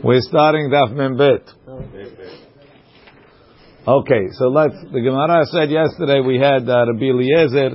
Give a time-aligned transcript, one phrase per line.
[0.00, 1.48] We're starting Daf Membet.
[3.86, 4.74] Okay, so let's.
[4.92, 7.70] The Gemara said yesterday we had uh, Rabbi Eliezer.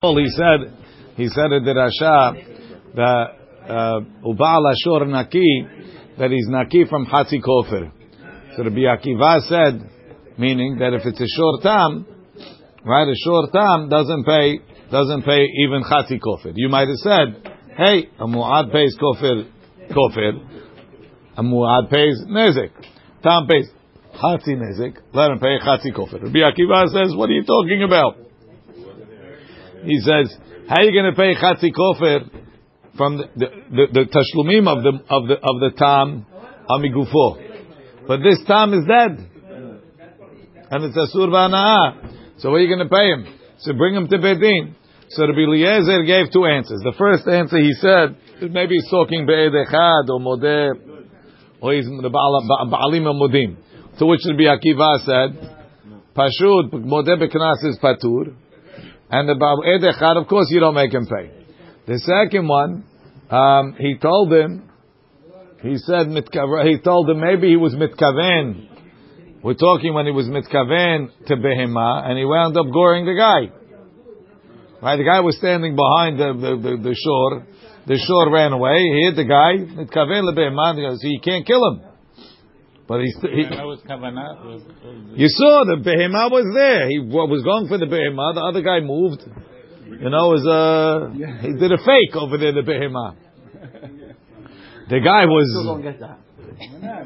[0.00, 0.74] He said
[1.16, 3.26] he said at the Rasha that
[3.68, 5.66] uh, Ubal Ashor Naki
[6.18, 7.92] that he's Naki from Hatzi Kofir.
[8.56, 9.90] So Rabbi Akiva said,
[10.38, 12.06] meaning that if it's a short time,
[12.84, 14.60] right, a short time doesn't pay
[14.90, 16.52] doesn't pay even Hatzi Kofir.
[16.54, 19.46] You might have said, hey, a Mu'ad pays Kofer
[19.92, 20.32] kofir.
[21.36, 22.72] A muad pays nezik.
[23.22, 23.68] Tam pays
[24.20, 24.96] chatzi nezik.
[25.12, 26.22] Let him pay chatzi kofir.
[26.22, 28.16] Rabbi Akiva says, what are you talking about?
[29.84, 30.36] He says,
[30.68, 32.30] how are you going to pay chatzi kofir
[32.96, 36.26] from the, the, the, the tashlumim of the, of the, of the tam
[36.68, 38.06] amigufo?
[38.06, 39.28] But this tam is dead.
[40.70, 42.40] And it's asur v'ana'ah.
[42.40, 43.38] So what are you going to pay him?
[43.58, 44.74] So bring him to Bedin.
[45.10, 46.80] So Rabbi Eliezer gave two answers.
[46.82, 48.16] The first answer he said,
[48.50, 50.74] maybe he's talking be'ed echad or modeh,
[51.60, 53.56] or he's the ba'alim modim.
[53.98, 55.58] To which Rabbi Akiva said,
[56.16, 58.34] Pashut, modeh beknas is patur,
[59.10, 61.30] and the be'ed echad, of course, you don't make him pay.
[61.86, 62.84] The second one,
[63.30, 64.68] um, he told him,
[65.62, 68.68] he said, he told him maybe he was mitkaven.
[69.42, 73.52] We're talking when he was mitkaven to behema, and he wound up goring the guy.
[74.82, 77.46] Right, the guy was standing behind the, the, the, the shore,
[77.86, 78.78] the shore ran away.
[78.78, 79.58] He hit the guy.
[79.58, 81.82] So you can't kill him.
[82.86, 83.42] But he, he
[85.16, 86.88] you saw the behemah was there.
[86.90, 88.34] He was going for the behemah.
[88.34, 89.22] The other guy moved.
[89.86, 92.52] You know, was uh, he did a fake over there.
[92.52, 93.16] The behemah.
[94.90, 95.48] The guy was.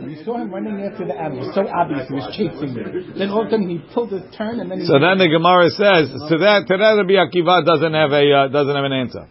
[0.02, 1.52] We saw him running after the animal.
[1.54, 2.82] So obvious he was chasing me.
[3.19, 4.84] Then all of a sudden he pulled his turn and then.
[4.84, 8.48] so then the Gemara says to that to that Rabbi Akiva doesn't have a uh,
[8.48, 9.28] doesn't have an answer.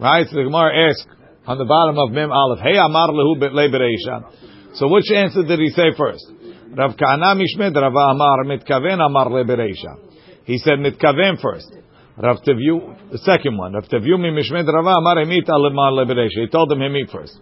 [0.00, 0.26] Right?
[0.28, 1.04] So the Gemara asks
[1.46, 4.32] on the bottom of Mem Aleph, Hey Amar lehu bereisha.
[4.74, 6.24] So which answer did he say first?
[6.72, 9.98] Rav Kahana Mishmed, Rav Amar mitkaven Amar lebereisha.
[10.44, 11.74] He said mitkaven first.
[12.16, 13.74] Rav Tevyu, the second one.
[13.74, 16.44] Rav Tevyu mi Mishmed, Rav Amar emit alemar lebereisha.
[16.44, 17.38] He told them him eat first.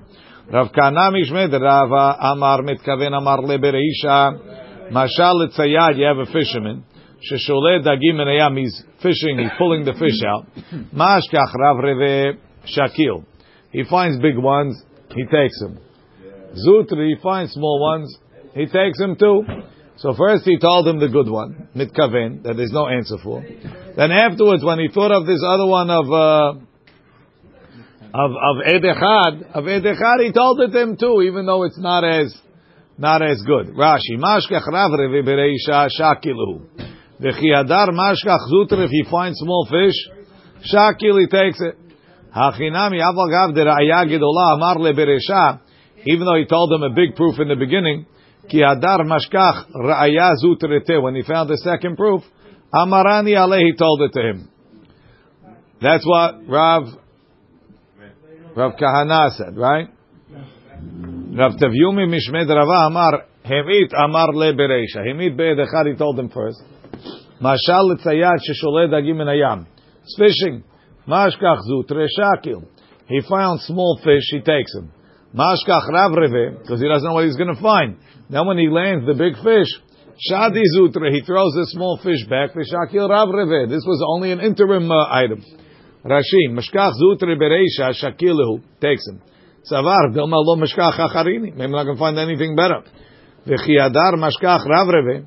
[0.50, 4.90] Rav Kahana Mishmed, Rav Amar mitkaven Amar lebereisha.
[4.90, 6.84] Mashal etzayad, you have a fisherman.
[7.30, 10.46] Sheshole dagim he's fishing, he's pulling the fish out.
[10.94, 12.38] Mashkach Rav Reve
[12.76, 13.24] Shakil.
[13.70, 14.82] He finds big ones,
[15.14, 15.78] he takes them.
[16.66, 18.16] Zutri, he finds small ones,
[18.54, 19.44] he takes them too.
[19.96, 23.42] So first he told him the good one, mitkaven, that there's no answer for.
[23.96, 26.52] Then afterwards, when he thought of this other one of uh,
[28.14, 32.04] of of edechad, of edechad, he told it to him too, even though it's not
[32.04, 32.34] as
[32.96, 33.74] not as good.
[33.74, 36.62] Rashi, mashkach rav revi bereisha shakilu.
[37.20, 39.94] V'chiadar mashkach zutre, if he finds small fish,
[40.72, 41.87] shakil, he takes it.
[42.34, 45.60] Hachinami aval gav deraya gedola amar leberesha.
[46.06, 48.06] Even though he told them a big proof in the beginning,
[48.48, 49.66] ki hadar mashkach
[50.44, 51.02] zutrete.
[51.02, 52.22] When he found the second proof,
[52.72, 54.50] amarani aleh, told it to him.
[55.80, 56.84] That's what Rav
[58.56, 59.88] Rav Kahana said, right?
[61.38, 65.06] Rav Tavyumi Mishmed Rava Amar Hemit Amar leberesha.
[65.06, 66.60] Hemit be'edechad, he told them first.
[67.40, 69.66] Mashal l'tzayad sheshole dagim min.
[70.02, 70.64] It's fishing.
[71.08, 72.66] Mashkach zutre shakil.
[73.08, 74.92] He found small fish, he takes them.
[75.34, 77.96] Mashkach rav reve, because he doesn't know what he's going to find.
[78.28, 79.68] Then when he lands the big fish,
[80.30, 83.70] shadi zutre, he throws the small fish back, shakil rav reve.
[83.70, 85.42] This was only an interim uh, item.
[86.04, 89.22] Rashi, mashkach zutre bereisha, shakilahu, takes him.
[89.70, 91.54] Savar, dilma lo mashkach acharini.
[91.54, 92.82] Maybe going to find anything better.
[93.46, 95.26] V'chiadar mashkach rav reve.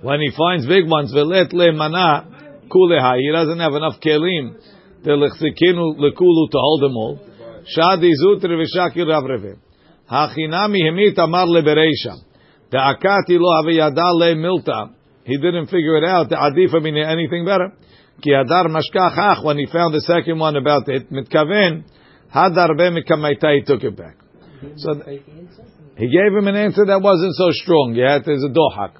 [0.00, 2.37] When he finds big ones, velet le mana,
[2.68, 3.16] kuleha.
[3.18, 4.56] He doesn't have enough kelim
[5.04, 7.20] to lechzikinu lekulu to hold them all.
[7.76, 9.58] Shadi zutre v'shakir avreve.
[10.10, 12.16] Hachinami hemit amar lebereisha.
[12.70, 14.94] The akati lo aviyada le milta.
[15.24, 16.28] He didn't figure it out.
[16.30, 17.72] The adifa mean anything better.
[18.22, 21.84] Ki hadar mashkach When he found the second one about it, mitkaven
[22.34, 23.56] hadar be mikamaita.
[23.56, 24.16] He took it back.
[24.76, 24.94] So
[25.96, 27.94] he gave him an answer that wasn't so strong.
[27.94, 28.94] Yeah, there's a dohak.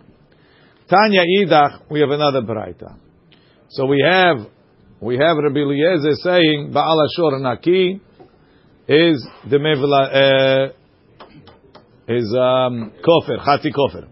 [0.89, 1.91] Tanya idach.
[1.91, 3.08] We have another braita.
[3.71, 4.47] So we have
[5.01, 8.01] we have Rabbi Eliezer saying Baal Ashor Naki
[8.89, 10.73] is the mevla uh,
[12.09, 14.09] is um, kofer chati kofer.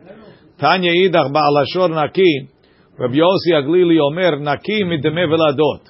[0.60, 2.50] Tanya idach Baal Ashor Naki.
[2.98, 5.80] Rabbi Yossi Aglili Omer Naki mid the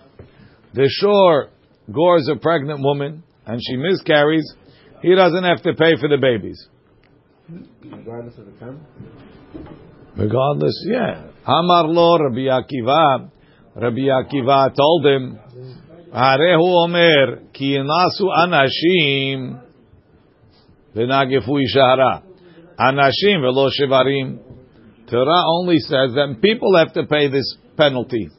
[0.73, 1.51] The shore
[1.93, 4.55] gores a pregnant woman and she miscarries.
[5.03, 6.69] He doesn't have to pay for the babies.
[7.85, 8.87] Regardless of the time.
[10.17, 11.31] Regardless, yeah.
[11.45, 13.31] Amar lo Rabbi Akiva.
[13.79, 15.39] Rabbi Akiva told him,
[16.11, 19.61] Arehu Omer, ki nasu anashim
[20.95, 22.23] v'nagefu ishahara.
[22.79, 24.39] Anashim v'lo shevarim.
[25.11, 28.31] Torah only says that people have to pay this penalty,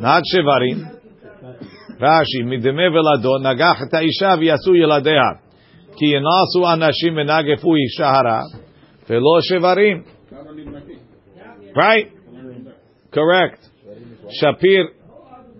[0.00, 0.98] not shevarim.
[2.00, 5.38] Rashi, mideme v'lado nagach et ha'isha v'yasu.
[5.98, 8.42] Ki nasu anashim v'nagefu ishahara
[9.06, 10.04] v'lo shevarim.
[11.76, 12.10] Right?
[13.12, 13.67] Correct.
[14.28, 14.84] Shapir,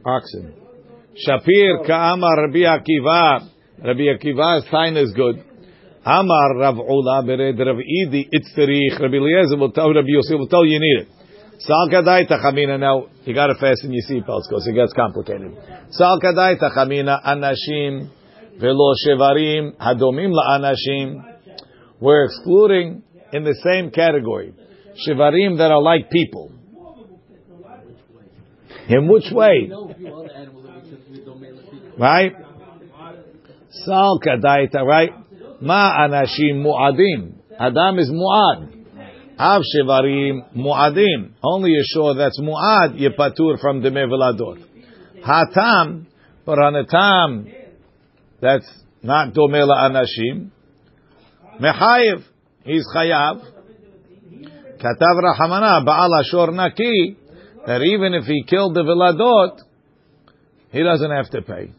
[0.05, 0.53] oxen.
[1.27, 3.49] Shapir ka'amar Rabbi Akiva.
[3.83, 5.43] Rabbi Akiva's sign is good.
[6.05, 9.01] Amar Rav Ula bered Rav Idi itzterich.
[9.01, 11.09] Rabbi Eliezer will tell Rabbi Yosef will tell you need it.
[11.61, 12.79] Sal kadai tachamina.
[12.79, 15.57] Now you got to fasten your seatbelts because it gets complicated.
[15.91, 18.11] Sal kadai tachamina anashim
[18.61, 21.25] velo shevarim hadomim la'anashim.
[22.01, 24.53] We're excluding in the same category
[25.07, 26.53] shevarim that are like people.
[28.89, 29.71] In which way?
[31.99, 32.33] Right?
[33.85, 35.11] Sal kadaita, right?
[35.61, 37.35] Ma anashim mu'adim.
[37.59, 38.75] Adam is mu'ad.
[39.39, 41.33] Av shevarim mu'adim.
[41.43, 44.65] Only a shore that's mu'ad, yepatur from the meveladot.
[45.23, 46.07] Hatam,
[46.47, 47.47] but on a tam
[48.41, 48.69] that's
[49.03, 50.51] not domela anashim.
[51.61, 52.23] Mechayev,
[52.65, 53.43] he's chayav.
[54.79, 57.18] Katav Rahamana, Baal Ashor Naki,
[57.69, 59.61] that even if he killed the Viladot,
[60.73, 61.71] he doesn't have to pay.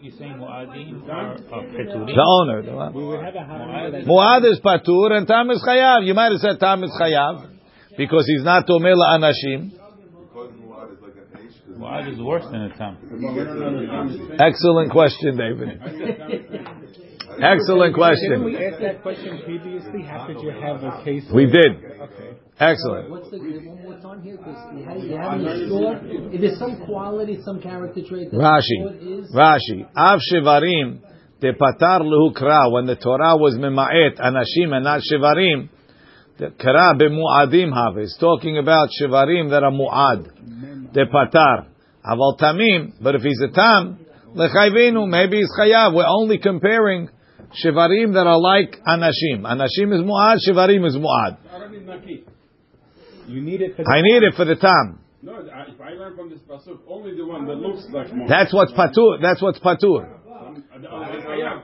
[0.00, 2.06] You're saying Mu'adim or uh, Peturim?
[2.06, 2.62] The owner.
[2.62, 2.94] The one.
[2.94, 6.06] We would have a halacha that Muad is Patur and Tam is Chayav.
[6.06, 7.46] You might have said Tam is Chayav
[7.98, 9.72] because he's not Tomela Anashim.
[11.76, 12.96] Mu'ad is worse than a Tam.
[14.40, 15.78] Excellent question, David.
[17.40, 18.44] Excellent Didn't question.
[18.44, 20.02] we ask that question previously?
[20.02, 21.24] How could you have a case?
[21.32, 21.76] We did.
[21.76, 22.36] Okay.
[22.60, 23.10] Excellent.
[23.10, 24.36] What's the one more time here?
[24.36, 26.00] Because you have, you have in the store.
[26.34, 28.82] If there's some quality, some character trait that Rashi.
[28.82, 29.34] sword is.
[29.34, 29.86] Rashi.
[29.96, 31.00] Av Shevarim,
[31.40, 35.68] the Patar Lehu Kra, when the Torah was Mema'et, Anashim and not Shevarim,
[36.38, 40.92] the Kra Bemu'adim have is talking about Shevarim that are Mu'ad.
[40.92, 41.66] The Patar.
[42.04, 43.98] Aval Tamim, but if he's a Tam,
[44.34, 45.94] Lechayvinu, maybe he's Chayav.
[45.94, 47.08] We're only comparing
[47.63, 49.41] Shevarim that are like Anashim.
[49.43, 51.37] Anashim is Mu'ad, Shevarim is Mu'ad.
[53.27, 54.99] You need it for the I need it for the Tam.
[55.21, 58.27] No, I- if I learn from this pasuk, only the one that looks like more.
[58.27, 59.21] That's what's Patur.
[59.21, 60.19] That's what's Patur.
[60.81, 61.61] The other is Chayav.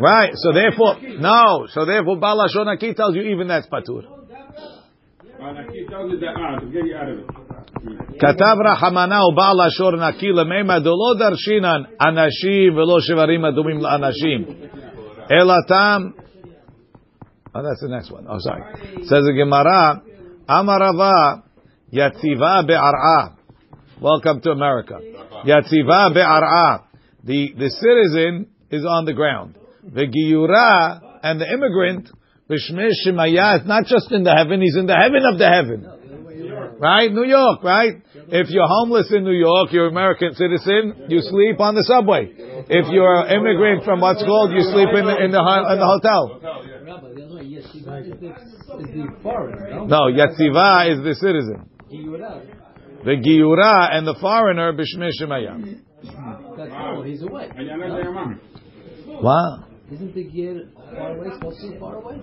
[0.00, 0.32] Right.
[0.34, 1.66] So therefore, no.
[1.68, 4.04] So therefore, Bala Shonaki tells you even that's patur.
[5.40, 7.26] And I keep telling you that ah, to get you out of it.
[8.20, 14.44] כתב רחמנה ובעל השור נקי למימה דלא דרשינן אנשים ולא שברים אדומים לאנשים
[15.29, 16.13] Elatam.
[17.53, 18.27] Oh, that's the next one.
[18.29, 18.63] Oh, sorry.
[19.03, 20.01] Says the Gemara,
[20.47, 21.43] Amarava
[21.91, 23.35] Yatziva Be'ar'a.
[24.01, 24.99] Welcome to America.
[25.45, 26.83] Yatziva Be'ar'a.
[27.23, 29.55] The, the citizen is on the ground.
[29.83, 32.09] The Giyura and the immigrant,
[32.49, 35.96] Bishmir Shemayah, is not just in the heaven, he's in the heaven of the heaven.
[36.79, 37.11] Right?
[37.11, 38.01] New York, right?
[38.29, 42.31] If you're homeless in New York, you're an American citizen, you sleep on the subway.
[42.33, 45.85] If you're an immigrant from what's called, you sleep in the, in the, in the
[45.85, 46.39] hotel.
[46.87, 50.07] Rabbi, the other way, yes, she is the, is the foreigner, no?
[50.07, 51.69] Yatziva is the citizen.
[53.05, 55.79] The Giura and the foreigner, Bishmir Shemaya.
[56.57, 57.49] That's all, he's away.
[57.55, 58.39] And you're not there, man.
[59.07, 59.66] Wow.
[59.89, 62.15] Isn't the gear far away, supposed to be far away?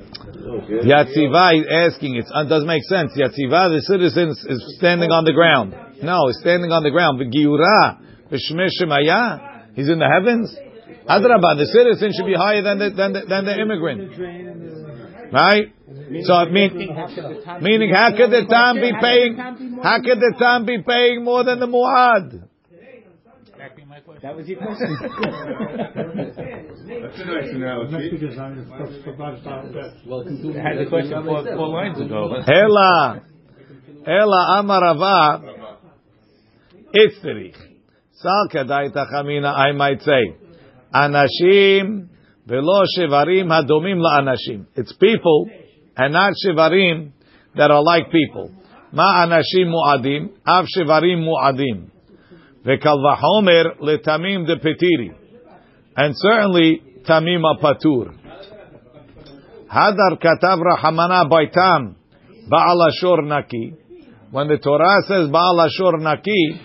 [0.85, 3.13] Yatziva is asking, it uh, doesn't make sense.
[3.17, 5.75] Yatziva, the citizen, is standing on the ground.
[6.03, 7.19] No, he's standing on the ground.
[7.19, 10.55] The Giyura, Bishmir Shemaya, he's in the heavens.
[11.09, 14.13] Adrabah, the citizen should be higher than the, than the, than the immigrant.
[15.33, 15.73] Right?
[16.25, 16.77] So it mean,
[17.63, 19.37] meaning how could the Tam be paying,
[19.83, 22.49] how could the Tam be paying more than the Muad?
[24.25, 24.33] Exactly my question.
[24.33, 24.89] That was your question.
[27.03, 28.11] That's a nice analogy.
[30.07, 32.35] Welcome to I had the question four, four lines ago.
[32.47, 33.21] Ela,
[34.07, 35.43] Ela Amarava,
[36.97, 37.57] Itzrich.
[38.15, 40.37] Sal kadai tachamina, I might say,
[40.95, 42.09] Anashim
[42.47, 44.67] velo shevarim hadomim la'anashim.
[44.75, 45.51] It's people
[45.97, 47.13] and not shevarim
[47.57, 48.53] that are like people.
[48.93, 51.91] Ma anashim mu'adim, av shevarim mu'adim.
[52.67, 55.15] Vekal vahomer letamim de petiri.
[55.97, 58.15] And certainly tamim patur.
[59.71, 61.95] Hadar katav rahamana baitam
[62.51, 63.75] ba'al ashor naki.
[64.31, 66.61] When the Torah says ba'al ashor naki,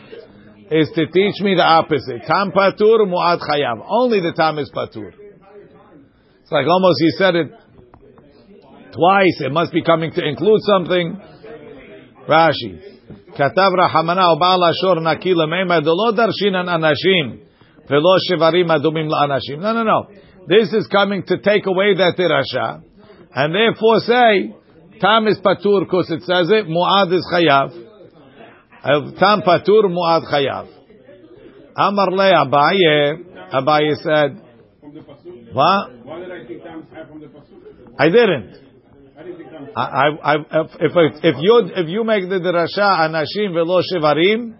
[0.71, 2.21] is to teach me the opposite.
[2.27, 3.83] Tam patur, mu'ad chayav.
[3.89, 5.11] Only the tam is patur.
[6.41, 7.51] It's like almost he said it
[8.93, 9.41] twice.
[9.41, 11.19] It must be coming to include something.
[12.27, 12.98] Rashi.
[13.34, 17.36] כתב רחמנה ובעל השור נקי למימה דלא דרשינן אנשים
[17.90, 19.60] ולא שברים אדומים לאנשים.
[19.60, 20.06] No, no, no.
[20.46, 22.82] This is coming to take away that dirasha,
[23.34, 24.54] and therefore say
[25.00, 26.66] tam is patur because it says it.
[26.66, 27.70] Muad is chayav.
[28.84, 30.66] Uh, Tam patur muad chayav.
[31.76, 33.24] Amar le Abaye.
[33.52, 34.42] Abaye said,
[34.80, 35.54] From the pasuk.
[35.54, 36.04] "What?
[36.04, 37.94] Why did I think Tam's high from the pasuk?
[37.98, 38.50] I didn't.
[39.59, 42.39] I didn't think Tam's I, I, I, if, if, if you if you make the
[42.39, 44.55] drasha anashim velo shivarim,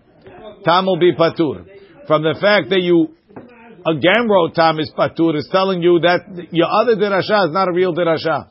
[0.63, 1.65] tam will be patur.
[2.08, 3.15] From the fact that you
[3.86, 7.74] again wrote tam is patur is telling you that your other drasha is not a
[7.74, 8.50] real drasha.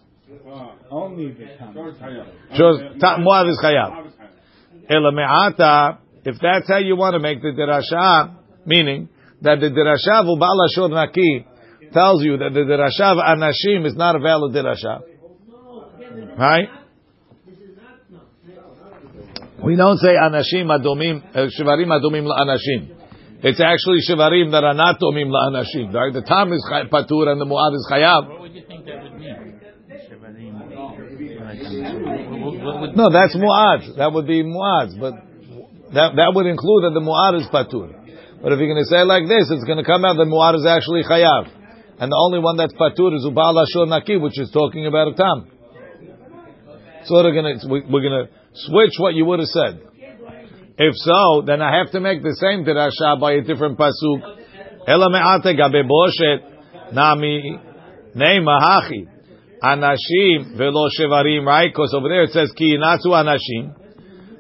[0.91, 1.75] Only the time.
[1.75, 2.57] so it's chayav.
[2.57, 2.99] Shows Okay.
[2.99, 3.91] ta- muad is chayav.
[3.93, 4.91] Muad is chayav.
[4.91, 9.11] Ela me'ata, if that's how you want to make the drasha, meaning
[9.43, 11.47] that the drasha of Baal Naki
[11.93, 15.03] tells you that the drasha of Anashim is not a valid drasha.
[16.39, 16.69] Right?
[19.65, 22.95] We don't say Anashim Adomim, uh, Shivarim Adomim Anashim.
[23.43, 25.93] It's actually Shivarim that are not Domim la Anashim.
[25.93, 26.13] Right?
[26.13, 28.29] The Tam is Patur and the Muad is Chayav.
[28.29, 29.61] What would you think that would mean?
[29.91, 30.55] Shivarim.
[32.65, 33.97] What would- No, that's Mu'ad.
[33.97, 34.99] That would be Mu'ad.
[35.01, 35.15] But
[35.95, 37.95] that, that would include that the Mu'ad is Patur.
[38.43, 40.27] But if you're going to say it like this, it's going to come out that
[40.27, 41.51] Mu'ad is actually Chayav.
[41.99, 45.15] And the only one that's Patur is Ubal Ashur Naki, which is talking about a
[45.15, 45.51] Tam.
[47.09, 49.81] So we're to, we're to switch what you would have said.
[50.77, 54.21] If so, then I have to make the same Dirasha by a different Pasuk.
[54.87, 57.59] Ela me'ate gabe boshet nami
[58.15, 59.09] neima hachi.
[59.63, 61.73] Anashim velo shevarim, right?
[61.73, 63.75] Because over there it says ki inatzu anashim,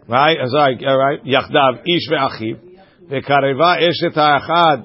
[0.07, 0.37] right?
[0.47, 1.25] Sorry, all right.
[1.25, 2.61] Yachdav ish ve'achiv
[3.11, 4.85] ve'kareva eshet ha'achad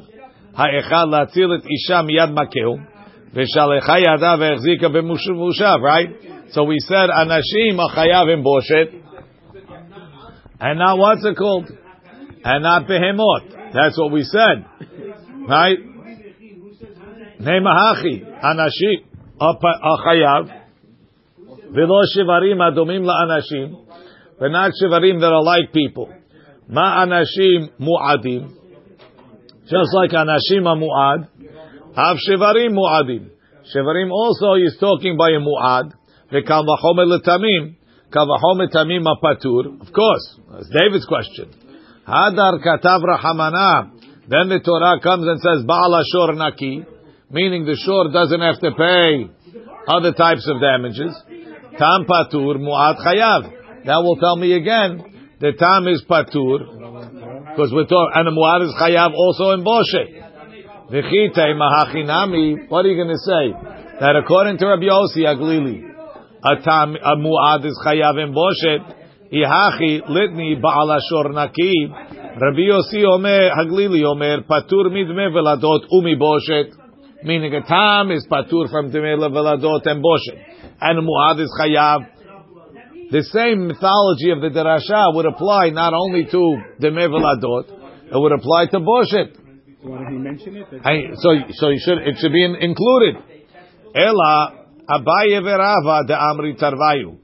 [0.56, 2.80] ha'echad latzil et isha miyad makeu
[3.36, 6.33] ve'shalecha yada ve'echzika b'mushav, right?
[6.54, 9.02] So we said anashim achayav in boshet,
[10.60, 11.72] and not what's it called,
[12.44, 13.74] and not behemot.
[13.74, 14.64] That's what we said,
[15.50, 15.80] right?
[17.42, 19.04] Nemahachi anashim
[19.42, 20.62] achayav
[21.72, 23.88] v'lo shivarim adomim la'anashim,
[24.40, 26.14] but not shivarim that are like people.
[26.70, 28.54] Ma anashim mu'adim,
[29.64, 31.28] just like anashim mu'ad,
[31.96, 33.32] have shivarim mu'adim.
[33.76, 35.94] Shivarim also is talking by a mu'ad.
[36.34, 37.76] V'kal v'chomer l'tamim,
[38.12, 38.28] kal
[38.74, 39.82] tamim apatur.
[39.82, 41.50] Of course, that's David's question.
[42.08, 43.92] Hadar katav rahamana.
[44.28, 46.86] Then the Torah comes and says Baal Ashur Naki,
[47.30, 49.30] meaning the shore doesn't have to pay
[49.88, 51.14] other types of damages.
[51.78, 53.86] Tam patur mu'ad chayav.
[53.86, 55.04] That will tell me again
[55.40, 56.60] the tam is patur
[57.52, 59.64] because we're talking and the mu'ad is chayav also in
[61.54, 62.70] mahachinami.
[62.70, 63.52] What are you going to say?
[64.00, 65.93] That according to Rabbi Yossi Aglili,
[66.44, 69.00] a tam a mu'ad is chayav in boshet.
[69.32, 71.88] Ihachi litni ba'al ashor naki.
[71.90, 76.72] Rabbi Yossi Omer Haglili Omer patur midme veladot umi boshet.
[77.24, 80.38] Meaning a tam is patur from dme veladot and boshet,
[80.82, 82.00] and mu'ad is chayav.
[83.12, 87.66] The same mythology of the derasha would apply not only to dme veladot,
[88.12, 89.38] it would apply to boshet.
[89.84, 90.68] So he mention it?
[91.18, 93.16] So, so you should, it should be included.
[93.96, 97.18] Ela, Abaye verava de Amri Tarvayu.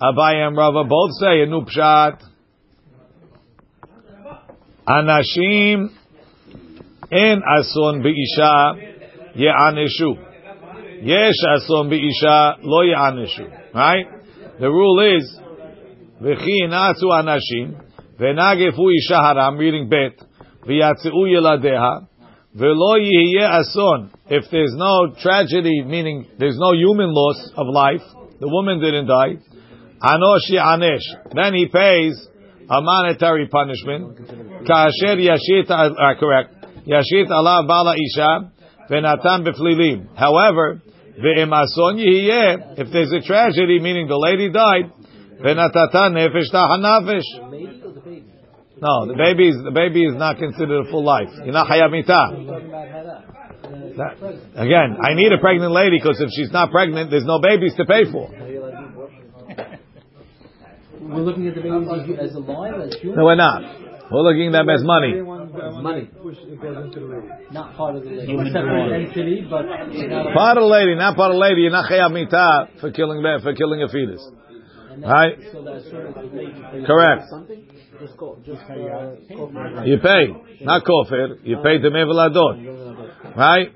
[0.00, 2.22] Abaye and Rava both say in Upshat.
[4.86, 5.90] Anashim
[7.10, 8.74] in ason beisha
[9.34, 10.16] ye'anishu.
[11.02, 13.74] Yesh ason beisha lo ye'anishu.
[13.74, 14.06] Right?
[14.60, 15.40] The rule is,
[16.22, 17.80] v'chi inatzu anashim,
[18.18, 20.20] v'nagefu isha haram, reading bet,
[20.66, 22.06] v'yatzeu yeladeha,
[22.52, 28.02] If there's no tragedy, meaning there's no human loss of life,
[28.40, 29.36] the woman didn't die,
[30.02, 31.06] anosh yanesh.
[31.32, 32.26] Then he pays
[32.68, 34.18] a monetary punishment.
[34.66, 36.54] Yashit, uh, correct.
[36.86, 38.50] Yashit bala isha,
[38.90, 40.08] beflilim.
[40.16, 40.82] However,
[41.22, 44.90] if there's a tragedy, meaning the lady died,
[45.40, 47.50] v'natata nefesh tahanafesh.
[47.50, 48.24] Lady or the baby?
[48.80, 51.28] No, the baby is the baby is not considered a full life.
[51.44, 52.08] You're not chayav mitah.
[52.08, 53.96] Talking about Hada.
[53.96, 54.16] That-
[54.56, 57.84] Again, I need a pregnant lady because if she's not pregnant, there's no babies to
[57.84, 58.30] pay for.
[61.00, 63.62] We're looking at the baby as alive, as human, No, we're not.
[64.10, 65.20] We're looking at them as money.
[65.22, 66.08] money.
[67.52, 68.32] Not part of the lady.
[68.32, 71.62] It's a separate entity, but not Part of the lady, not part of the lady.
[71.62, 74.26] You're not chayav mitah for killing for killing a fetus.
[74.98, 75.38] Right?
[75.52, 76.84] So that's sort of the lady.
[76.86, 77.22] Correct.
[78.00, 81.36] Just go, just uh, You pay, not kofir.
[81.44, 83.68] You pay the meveladot, right?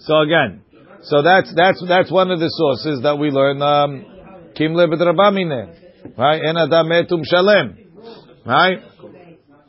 [0.00, 0.62] So again,
[1.02, 3.62] so that's that's that's one of the sources that we learn.
[3.62, 4.04] Um,
[4.56, 6.42] Kim lebed rabamine, right?
[6.42, 7.78] En adam metum shalem,
[8.44, 8.78] right?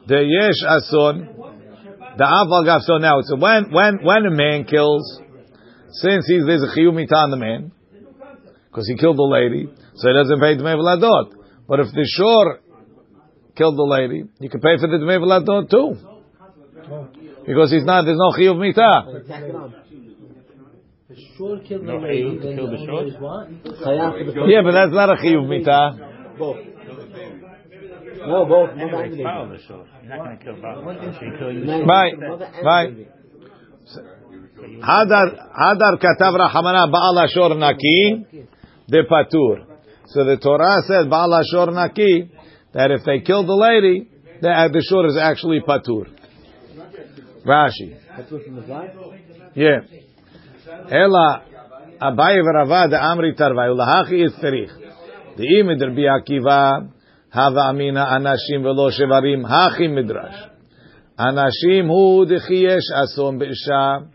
[0.08, 1.30] The yesh ason,
[2.18, 2.82] the aval gav.
[2.82, 5.22] So now, so when when when a man kills,
[5.92, 7.72] since he's, there's a chiyuv mita on the man,
[8.68, 11.36] because he killed the lady, so he doesn't pay dmei v'ladot.
[11.68, 12.62] But if the shore
[13.60, 15.90] killed the lady, you can pay for the dmei v'ladot too.
[17.46, 19.24] Because he's not, there's no chiyuv mita.
[19.28, 19.74] Tack it on.
[21.10, 23.06] The shore killed the No, lady, then killed the the owner shore?
[23.06, 23.46] is what?
[23.84, 25.80] Chayav for the Yeah, but that's not a chiyuv mita.
[26.40, 26.58] both.
[28.28, 28.70] No, both.
[28.72, 29.86] Anyway, and it's the shore.
[30.04, 30.94] You're not going to kill Baal.
[30.94, 31.54] You kill.
[31.66, 32.90] No, Right, mother and right.
[32.96, 33.08] baby.
[34.82, 35.28] Hadar,
[35.62, 38.26] Hadar katav rachamana ba'al ashor naki,
[38.88, 39.66] de patur.
[40.08, 42.30] So the Torah says ba'al ashor naki,
[42.74, 44.10] that if they kill the lady,
[44.42, 46.08] the, uh, the shor is actually patur.
[47.46, 47.98] Rashi.
[48.16, 48.94] That's what from the guy.
[49.56, 49.80] Yeah.
[50.92, 51.44] Ela
[52.02, 54.72] Abaye v'Rava de Amri Tarvai ulahachi is tzarich.
[55.36, 56.92] The imid Rabbi Akiva
[57.30, 60.50] hava amina anashim velo shevarim hachi midrash.
[61.18, 64.08] Anashim hu dechiyesh ason be'isha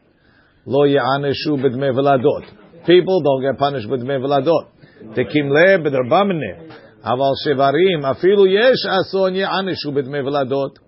[0.66, 2.86] lo ya'aneshu b'dmei v'ladot.
[2.86, 4.68] People don't get punished with b'dmei v'ladot.
[5.14, 6.63] Tekim le b'derbamne.
[7.04, 10.78] Shevarim afilu yesh ason ya'aneshu b'dmei v'ladot.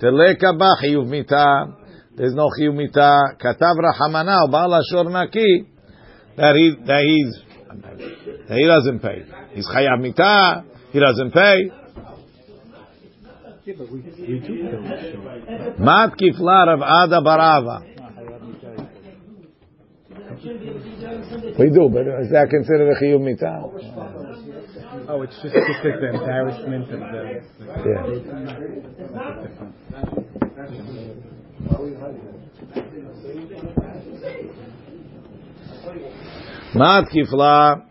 [0.00, 1.66] Teleka ba chiyuv mita.
[2.16, 3.36] There's no chiyuv mita.
[3.42, 5.66] Katav rahamana u'ba'al ashor naki.
[6.36, 6.70] That he
[8.66, 9.24] doesn't pay.
[9.54, 10.64] He's chayav mita.
[10.92, 11.70] He doesn't pay.
[15.78, 17.80] Mat kifla Rav Ada Barava.
[21.58, 23.62] We do, but is that considered a chiyuv mita?
[25.08, 27.42] Oh, it's just it's like the embarrassment of the.
[27.86, 28.06] Yeah.
[36.74, 37.82] Mat kifla.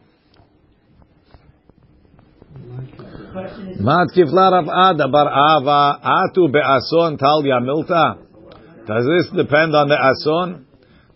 [3.80, 8.18] Mat kifla Rav Ada Bar Ava atu be'ason tal yamilta.
[8.86, 10.66] Does this depend on the ason?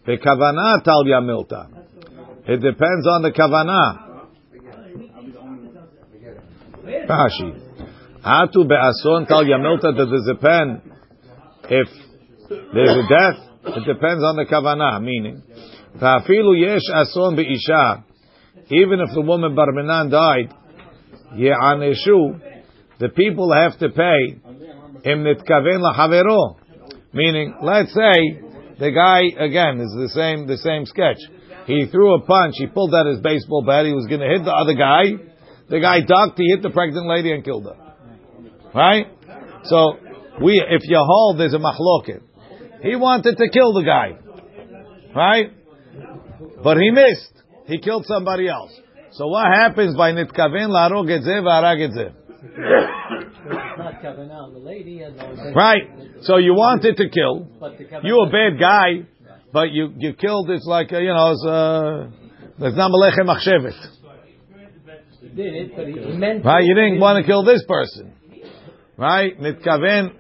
[0.07, 1.67] Bekavana tal yamilta.
[2.47, 4.08] It depends on the kavana.
[7.10, 7.50] Rashi.
[8.24, 9.95] Atu be'ason tal yamilta.
[9.98, 10.82] Does it depend
[11.69, 11.88] if
[12.74, 13.39] there's a death?
[13.78, 15.02] It depends on the kavana.
[15.02, 15.41] Meaning,
[16.00, 18.04] Ta'afilu yesh ason be'isha.
[18.72, 20.54] Even if the woman Barminan died,
[21.36, 22.39] ye'aneshu,
[23.00, 24.38] the people have to pay
[25.10, 26.58] im nitkaven lahavero.
[27.13, 28.39] Meaning, let's say
[28.80, 31.17] the guy again is the same the same sketch.
[31.65, 32.56] He threw a punch.
[32.58, 33.86] He pulled out his baseball bat.
[33.86, 35.28] He was going to hit the other guy.
[35.69, 36.38] The guy ducked.
[36.38, 37.75] He hit the pregnant lady and killed her.
[38.73, 39.08] Right?
[39.65, 39.97] So
[40.41, 42.21] we, if you hold, there's a machloket.
[42.82, 44.17] He wanted to kill the guy.
[45.15, 45.51] Right?
[46.63, 47.34] But he missed.
[47.67, 48.71] He killed somebody else.
[49.12, 50.12] So what happens by
[54.53, 55.82] the lady and the Right.
[56.21, 57.47] So you wanted to kill.
[58.03, 59.08] You a bad guy,
[59.51, 60.49] but you you killed.
[60.49, 63.98] It's like uh, you know, it's uh, it's not melechem machshevet
[65.39, 66.45] did.
[66.45, 68.13] Right, you didn't want to kill this person,
[68.97, 69.39] right?
[69.39, 70.12] Nitkaven,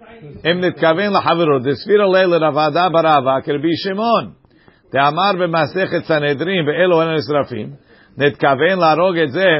[0.45, 1.61] im nitkaven lahaviro.
[1.63, 3.61] The sfira leil ravada barava biShimon.
[3.61, 4.35] be Shimon.
[4.91, 7.77] The amar b'masechet Sanhedrin be'elo en esrafim.
[8.17, 9.51] Nitkaven kaven et ze,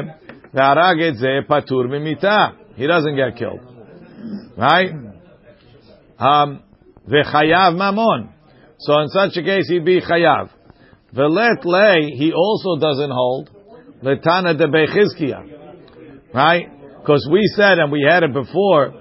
[0.54, 2.56] ve'arag et ze patur mimita.
[2.76, 3.60] He doesn't get killed,
[4.56, 4.90] right?
[6.18, 6.62] Um,
[7.06, 8.32] ve'chayav mamon.
[8.78, 10.48] So in such a case, he'd be chayav.
[11.14, 13.50] Velet le he also doesn't hold.
[14.02, 16.32] Letana de Bechizkia.
[16.32, 16.66] Right?
[17.00, 18.94] Because we said, and we had it before,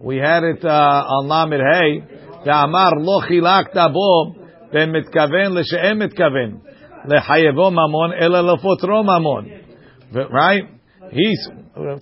[0.00, 2.16] we had it uh, on Lamed Hey,
[2.50, 4.34] Amar lo chilakta bo
[4.72, 6.60] ben mitkaven l'she'em mitkaven
[7.06, 9.64] lechayevo mamon ela lefotro mamon.
[10.12, 10.64] Right?
[11.10, 11.48] He's,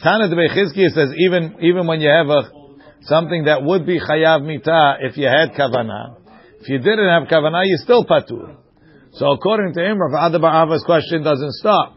[0.03, 2.43] Tana de Bechizkia says, even, even when you have a,
[3.03, 6.17] something that would be chayav mita if you had kavana,
[6.61, 8.57] if you didn't have kavana you're still patur.
[9.13, 11.97] So according to him, Rav Adabar Ava's question doesn't stop.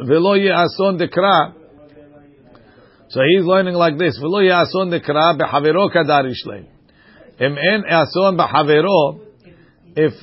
[0.00, 1.54] Velo ason dekra.
[3.08, 4.18] So he's learning like this.
[4.18, 6.64] Velo ason dekra behavero kadarish le.
[7.38, 9.20] Im en ason behavero.
[9.94, 10.14] If,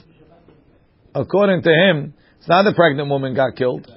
[1.13, 3.88] according to him, it's not the pregnant woman got killed.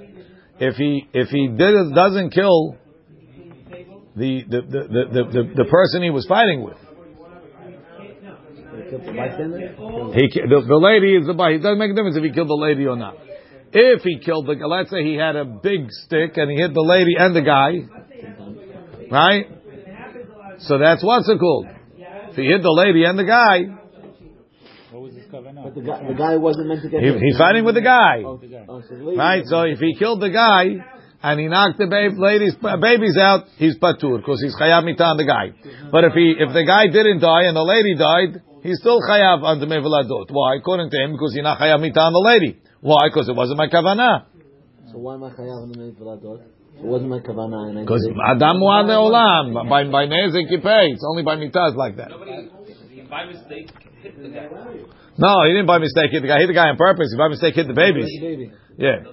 [0.59, 2.77] If he if he did, doesn't kill
[4.15, 6.77] the the, the, the, the, the person he was fighting with,
[8.93, 11.33] the he the, the lady is the.
[11.33, 13.17] It doesn't make a difference if he killed the lady or not.
[13.75, 16.83] If he killed the, let's say he had a big stick and he hit the
[16.83, 17.71] lady and the guy,
[19.11, 19.47] right?
[20.59, 21.67] So that's what's it called.
[22.31, 23.79] If he hit the lady and the guy,
[25.33, 27.21] But the guy, the guy wasn't meant to get he, hit.
[27.23, 29.45] he's fighting with the guy, Oh, oh so the lady- right?
[29.47, 30.77] So if he killed the guy
[31.23, 35.05] and he knocked the babe, lady's uh, babies out, he's patur because he's chayab mita
[35.05, 35.57] on the guy.
[35.91, 39.43] But if he if the guy didn't die and the lady died, he's still chayav
[39.43, 40.29] on the mevaladot.
[40.29, 40.57] Why?
[40.61, 42.61] According to him, because you're not chayav mita on the lady.
[42.83, 43.09] Why?
[43.09, 44.27] Because it wasn't my kavanah.
[44.91, 46.43] So why am I chayav on the name for that mevaladot?
[46.77, 47.81] It wasn't my kavanah.
[47.81, 48.21] Because did it.
[48.27, 49.55] adam muad olam.
[49.71, 50.91] By by nezik you pay.
[50.91, 52.11] It's only by mitas like that.
[52.11, 52.51] Nobody,
[53.09, 53.71] by mistake
[54.03, 54.49] hit the guy.
[55.17, 56.37] No, he didn't by mistake hit the guy.
[56.37, 57.13] He hit the guy on purpose.
[57.13, 58.11] He by mistake hit the babies.
[58.77, 59.05] Yeah.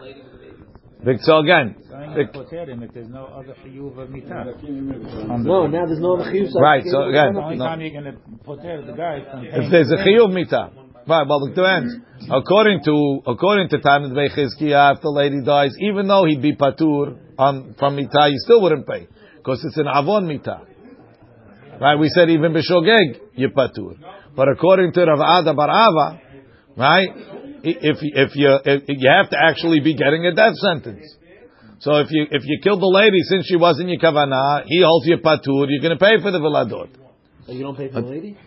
[1.04, 5.44] The- So again, Going the- to if there's no other chiyuv of mitah.
[5.46, 6.54] No, now there's no chiyuv.
[6.56, 7.66] Right, so again, The only no.
[7.66, 10.72] time you're going to poter the guy if there's a chiyuv mita,
[11.10, 11.28] right?
[11.28, 12.30] Well, it.
[12.32, 16.56] According to according to time of Bechizkiah, if the lady dies, even though he'd be
[16.56, 20.62] patur on from mita, you still wouldn't pay because it's an avon mita.
[21.82, 21.96] Right?
[21.96, 23.96] We said even b'shogeg you patur,
[24.36, 26.20] but according to Rav Ada Barava,
[26.78, 27.10] right?
[27.64, 31.16] If if you if you have to actually be getting a death sentence.
[31.80, 35.08] So if you if you killed the lady since she wasn't your kavanah, he holds
[35.08, 35.66] you patur.
[35.70, 36.90] You're going to pay for the veladot.
[37.46, 38.38] So you don't pay for the lady?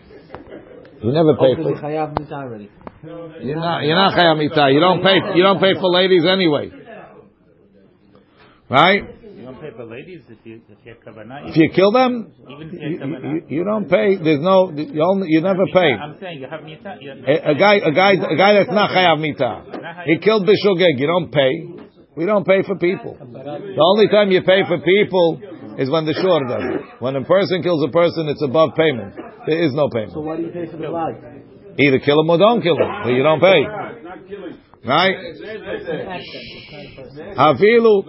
[1.03, 1.63] You never pay for.
[1.75, 2.69] they chayav mita already.
[3.03, 4.69] You're not you're not chayam mita.
[4.71, 6.71] You don't pay you don't pay for ladies anyway,
[8.69, 9.03] right?
[9.35, 11.49] You don't pay for ladies if you if you have kavanah.
[11.49, 14.15] If you kill them, even if you, you have you, you don't pay.
[14.15, 15.91] There's no you only you never pay.
[15.93, 17.01] I'm saying you have mitah.
[17.01, 19.51] you- A, a guy a guy a guy that's not chayav mita.
[20.05, 20.97] He killed bishogeg.
[20.97, 21.51] You don't pay.
[22.15, 23.17] We don't pay for people.
[23.19, 25.41] The only time you pay for people
[25.77, 26.81] is when the shore does it.
[26.99, 29.15] When a person kills a person, it's above payment.
[29.47, 30.13] There is no payment.
[30.13, 31.17] So why do you pay for the body?
[31.79, 33.65] Either kill him or don't kill him, but you don't pay.
[34.85, 35.15] Right?
[37.37, 38.03] Afilu.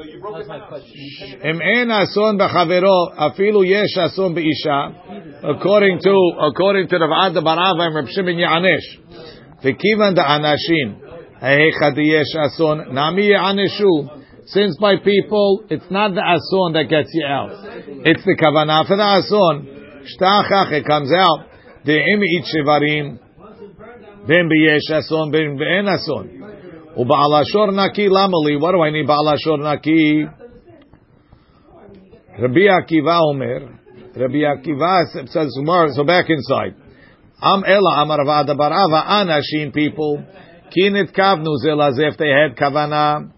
[3.64, 4.34] Yesh ason.
[5.44, 10.98] According to according to the Adda Barava and Rav Shimon Yanesh, the kivan the anashim,
[11.40, 14.23] heechad yesh ason nami yaneshu.
[14.46, 17.50] Since by people, it's not the ason that gets you out.
[18.04, 19.68] It's the kavanah for the ason.
[20.04, 21.48] Shtachach, it comes out.
[21.86, 23.18] De'im each shivarim.
[24.28, 26.28] Ben b'yesh ason, ben b'en ason.
[26.98, 28.60] Uba'alashor naki lamali.
[28.60, 30.26] What do I need ba'alashor naki?
[32.38, 33.80] Rabbi Akiva Omer.
[34.14, 35.56] Rabbi Akiva says,
[35.96, 36.74] so back inside.
[37.42, 40.22] Am ela amar v'adabar ava anashin people.
[40.76, 41.56] Kinit kavnu
[41.98, 43.30] if they had kavanah.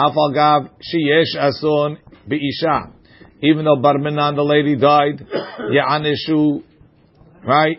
[0.00, 2.92] Afal Gav Sheyesh Ason Beisha.
[3.42, 5.26] Even though Barminan, the lady died,
[5.72, 6.62] Ya'anishu,
[7.46, 7.78] right?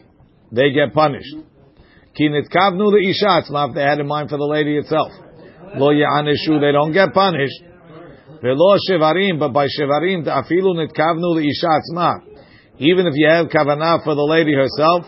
[0.51, 1.35] They get punished.
[2.19, 5.11] Kinit Kavnu the Isha, it's not if they had in mind for the lady itself.
[5.75, 7.63] Lo Ya'anishu, they don't get punished.
[8.41, 12.21] Velo shevarim, but by shevarim, afilu nitkavnu leisha atzma.
[12.79, 15.05] Even if you have kavanah for the lady herself,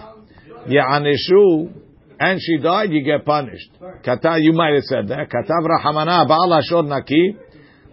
[0.68, 1.83] ya'anishu,
[2.20, 3.70] and she died, you get punished.
[4.04, 5.30] Kata, you might have said that.
[5.30, 7.38] Katav rahamana ba'al ashor naki,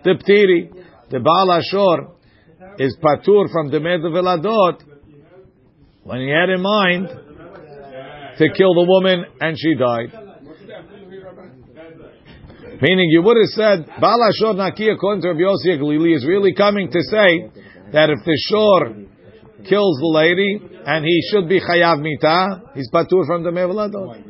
[0.05, 0.71] the ptiri.
[1.11, 2.13] The ba'al ashor
[2.79, 4.83] is patur from the med veladot
[6.05, 7.09] when he had in mind
[8.39, 10.31] to kill the woman and she died.
[12.81, 16.91] Meaning, you would have said, Baal Ashor Naki, according to Rabbi Yossi is really coming
[16.91, 17.51] to say
[17.93, 19.10] that if the shore
[19.69, 24.25] kills the lady and he should be chayav mita, he's patur from the mevaladot.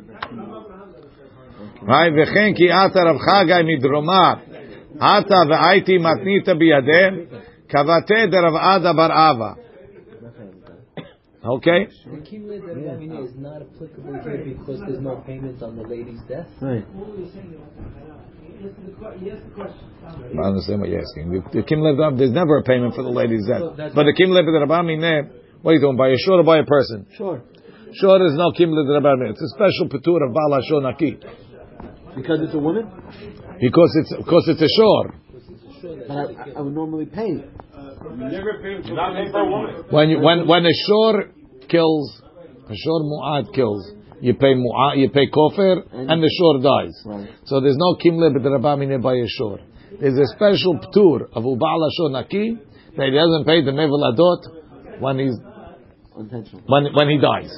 [1.81, 2.13] Right?
[2.13, 4.41] V'chen ki ata Rav Chagai midroma,
[4.99, 9.55] ata ve'aiti matnita biyadeh, kavate de Rav Ada bar Ava.
[11.43, 11.87] Okay?
[12.05, 16.47] The cumulative revenue is not applicable here because there's no payments on the lady's death.
[16.61, 16.85] Right.
[18.61, 21.31] I understand what you're asking.
[21.31, 23.93] The, the Kim Lev, there's never a payment for the lady's death.
[23.95, 24.81] But the Kim Lev the Rabbi
[25.61, 25.97] what are you doing?
[25.97, 27.05] By a shore or by a person?
[27.15, 27.43] Sure.
[27.93, 31.17] Sure, there's no Kim Lev the Rabbi It's a special patur of Baal Ashor Naki.
[32.15, 32.89] Because it's a woman?
[33.61, 35.13] Because it's, because it's a shore.
[36.07, 37.31] But I, I- I would normally pay.
[38.17, 39.83] Never pay for not pay for a woman.
[39.89, 41.29] When you, when, when a shore
[41.69, 42.21] kills,
[42.67, 46.95] a shore mu'ad kills, you pay mu'ad, you pay kofir, and the shore dies.
[47.05, 47.29] Right.
[47.45, 49.59] So there's no Kim Lev the Rabbi by a shore.
[49.99, 52.57] There's a special patur of Ubal Ashor Naki
[52.97, 55.37] that he doesn't pay the Nevel Adot when he's,
[56.65, 57.51] when, when he dies.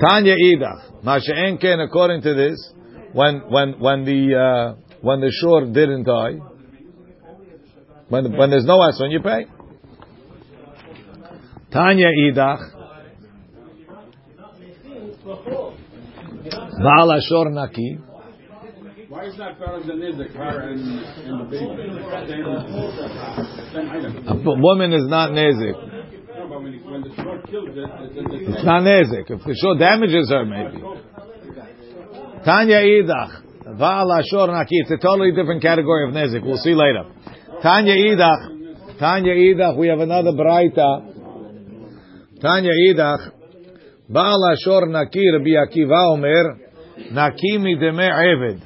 [0.00, 1.04] Tanya Idach.
[1.04, 2.72] Masha'en Ken, according to this,
[3.12, 6.38] when, when, when the, uh, when the shore didn't die,
[8.08, 9.46] when, when there's no when you pay.
[11.72, 12.77] Tanya Idach.
[15.28, 17.98] Baal Ashor Naki.
[19.08, 21.66] Why is that better than is the car and, and the baby?
[22.28, 22.44] Same,
[23.74, 24.28] same item.
[24.28, 25.72] A woman is not Nezik.
[25.72, 29.30] No, but when, it- when the short kills it, it's, not Nezik.
[29.30, 30.80] If the shore damages her, maybe.
[32.44, 33.78] Tanya Idach.
[33.78, 34.78] Baal Ashor Naki.
[34.80, 36.42] It's a totally different category of Nezik.
[36.42, 37.04] We'll see later.
[37.62, 38.98] Tanya Idach.
[38.98, 39.76] Tanya Idach.
[39.76, 41.14] We have another Braita.
[42.40, 43.32] Tanya Idach,
[44.08, 46.58] Baal Ashor Naki, Rabbi Akiva Omer,
[47.12, 48.62] Naki mideme Eved.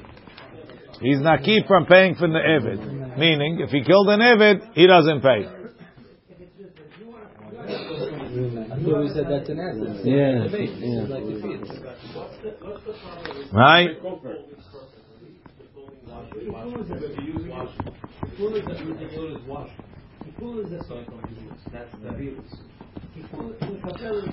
[1.00, 3.18] He's Naki from paying for the Eved.
[3.18, 5.46] Meaning, if he killed an Eved, he doesn't pay.
[8.72, 10.04] I thought we said that's an asset.
[10.04, 11.06] Yeah, It's yeah.
[11.08, 11.68] like the fees.
[13.52, 13.98] Right?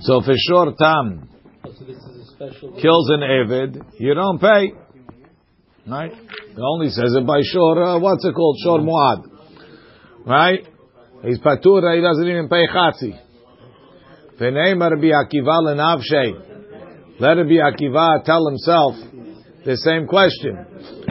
[0.01, 1.29] So for short time,
[2.81, 4.73] kills an Evid, you don't pay.
[5.87, 6.11] Right?
[6.11, 8.57] It only says it by shor, uh, what's it called?
[8.63, 9.23] Shor Muad.
[10.25, 10.67] Right?
[11.23, 13.19] He's patura, he doesn't even pay chatzi.
[14.39, 17.19] V'neimar Rabbi Akiva lenavshei.
[17.19, 18.95] Let Rabbi Akiva tell himself
[19.65, 20.55] the same question.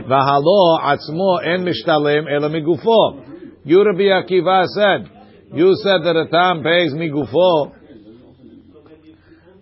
[0.08, 3.60] V'halo atzmo en mishtalem ela migufo.
[3.64, 5.17] You Rabbi Akiva said,
[5.52, 7.74] you said that a tam pays me migufo.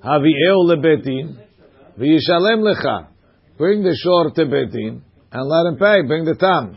[0.05, 1.37] Havi'eu lebetin,
[1.99, 3.09] v'yishalem lecha.
[3.59, 6.07] Bring the shor to betin and let him pay.
[6.07, 6.77] Bring the tam.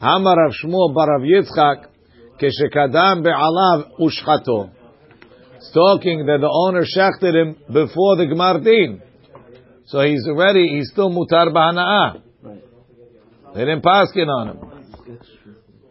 [0.00, 1.86] Amar Rav Shmuel bar Rav Yitzchak,
[2.40, 4.70] keshekadam be'alav ushchato.
[5.56, 9.02] It's talking that the owner shechted him before the Gemar Din.
[9.86, 12.22] So he's already, he's still mutar b'hana'ah.
[13.54, 14.65] They didn't pass it on him.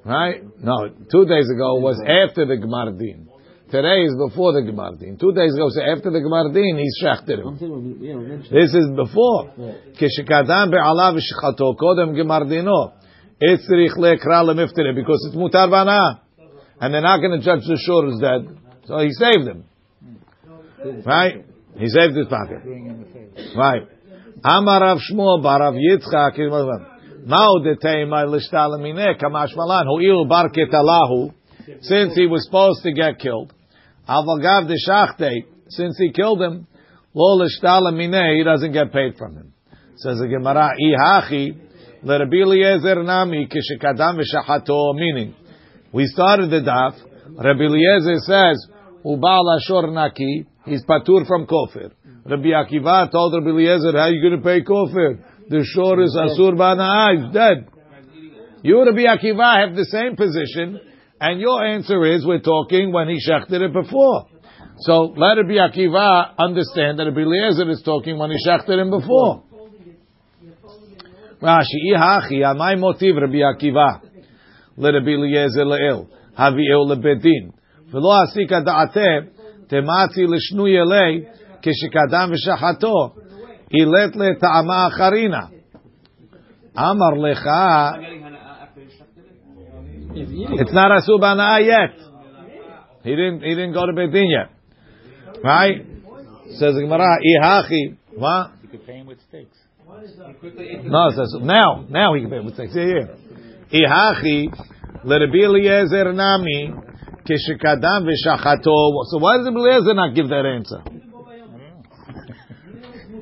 [0.04, 0.42] Right?
[0.62, 3.28] No, two days ago was after the Gemar Din.
[3.70, 5.18] Today is before the Gemar Din.
[5.18, 7.46] Two days ago, so after the Gemar Din, he's shechted him.
[7.48, 8.56] I'm saying, yeah, we mentioned.
[8.56, 9.50] This is before.
[9.94, 12.88] כשקדם בעליו ושחטו, קודם גמר דינו.
[13.40, 16.10] צריך לקרא למפטרה, because it's מותר בהנאה.
[16.80, 18.48] And they're not going to judge the shore is dead.
[18.86, 19.64] So he saved him.
[21.04, 21.44] Right?
[21.76, 22.64] He saved his pocket.
[23.54, 23.86] Right.
[24.46, 26.34] אמר רב שמואל ברב יצחק,
[27.25, 31.33] Now the Teima Lishtalamine Kamash Malan Hu'il Bar Ketalahu
[31.81, 33.51] since he was supposed to get killed.
[34.07, 36.67] Avagav the Shachtei, since he killed him,
[37.15, 39.53] Lo Lishtalamine, he doesn't get paid from him.
[39.95, 41.57] Says the Gemara, Ihachi,
[42.03, 45.33] Lerabi Eliezer Nami, Kishikadam Vishahato, meaning,
[45.91, 46.93] we started the daf,
[47.43, 48.67] Rabbi Eliezer says,
[49.03, 51.91] Ubal Ashor Naki, he's patur from kofir.
[52.23, 55.23] Rabbi Akiva told Rabbi Eliezer, how are you going to pay kofir?
[55.48, 57.68] The shor is asur ba'na'ah, he's dead.
[58.62, 60.80] You, Rabbi Akiva, have the same position,
[61.20, 64.26] and your answer is, we're talking when he shechted it before.
[64.80, 69.42] So let Rabbi Akiva understand that Rabbi Eliezer is talking when he shechted him before.
[71.42, 74.10] Rashi, ihachi, amai motiv Rabbi Akiva.
[74.78, 76.02] לרבי אליעזר לאל,
[76.36, 77.50] הביאו לבית דין.
[77.92, 79.26] ולא הסיקה דעתה,
[79.66, 81.24] תמצי לשנוי אלי,
[81.62, 83.08] כשקדם ושחטו,
[83.74, 85.46] אילת לטעמה אחרינה.
[86.78, 87.48] אמר לך,
[90.60, 91.94] it's not asur b'ana'ah yet.
[93.04, 94.50] He didn't, he didn't go to Beit Din yet.
[95.42, 95.86] Right?
[96.58, 98.50] Says the Gemara, ihachi, what?
[98.62, 99.56] You could pay him with steaks.
[100.84, 102.74] No, it says, now, now he can pay with six.
[102.74, 103.06] Yeah, yeah.
[103.72, 104.48] Ihachi,
[105.04, 106.70] לרבי אליעזר נמי,
[107.24, 109.04] כשקדם ושחטו.
[109.10, 110.80] So why does Rabbi Eliezer not give that answer?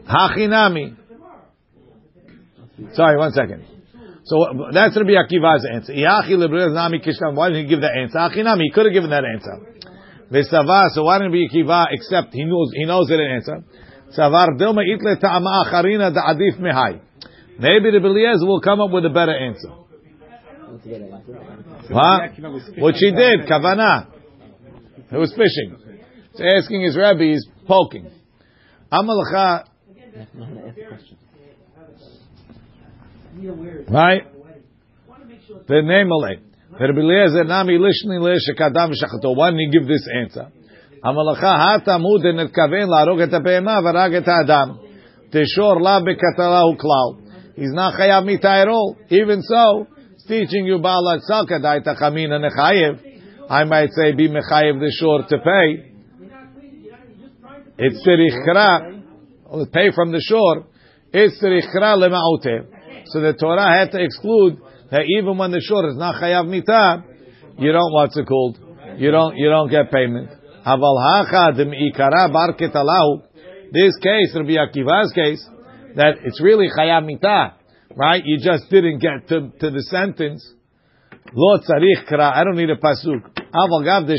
[0.07, 0.95] Hachi nami.
[2.93, 3.65] Sorry, one second.
[4.25, 5.93] So that's Rabbi Akiva's answer.
[5.93, 7.35] Ihachi Rabbi nami kishkam.
[7.35, 8.17] Why didn't he give that answer?
[8.17, 8.65] Hachi nami.
[8.65, 9.59] He could have given that answer.
[10.31, 10.89] Vesava.
[10.89, 12.33] So why didn't Rabbi Akiva accept?
[12.33, 12.71] He knows.
[12.73, 13.63] He knows that answer.
[14.17, 17.01] Savar dilma itle ta'ama acharina da'adif mehai.
[17.59, 19.69] Maybe the Eliezer will come up with a better answer.
[21.91, 22.27] Huh?
[22.77, 24.07] Which he did, kavana.
[25.09, 25.77] He was fishing.
[26.31, 28.09] He's asking his rabbi, he's poking.
[28.91, 29.65] Amalacha,
[33.89, 34.23] right?
[35.67, 36.11] The name
[37.43, 38.19] nami lishni
[39.01, 39.35] shachato.
[39.35, 40.51] Why didn't he give this answer?
[47.55, 48.97] He's not chayav mita at all.
[49.09, 49.87] Even so,
[50.27, 50.79] teaching you
[51.29, 52.99] salka daita chamina nechayev.
[53.49, 54.29] I might say be
[54.79, 55.91] the shore to pay.
[57.77, 59.02] It's tzirichra.
[59.71, 60.65] Pay from the shore.
[61.13, 61.19] So
[63.21, 64.57] the Torah had to exclude
[64.89, 67.03] that even when the shore is not chayav mita,
[67.59, 68.57] you don't what's it called?
[68.97, 70.29] You don't you don't get payment.
[73.71, 75.47] This case, Rabbi Akiva's case,
[75.97, 77.53] that it's really chayav mita,
[77.95, 78.25] right?
[78.25, 80.43] You just didn't get to, to the sentence.
[81.31, 82.33] Lo tzarich kra.
[82.33, 83.21] I don't need a pasuk.
[83.53, 84.09] Aval gav.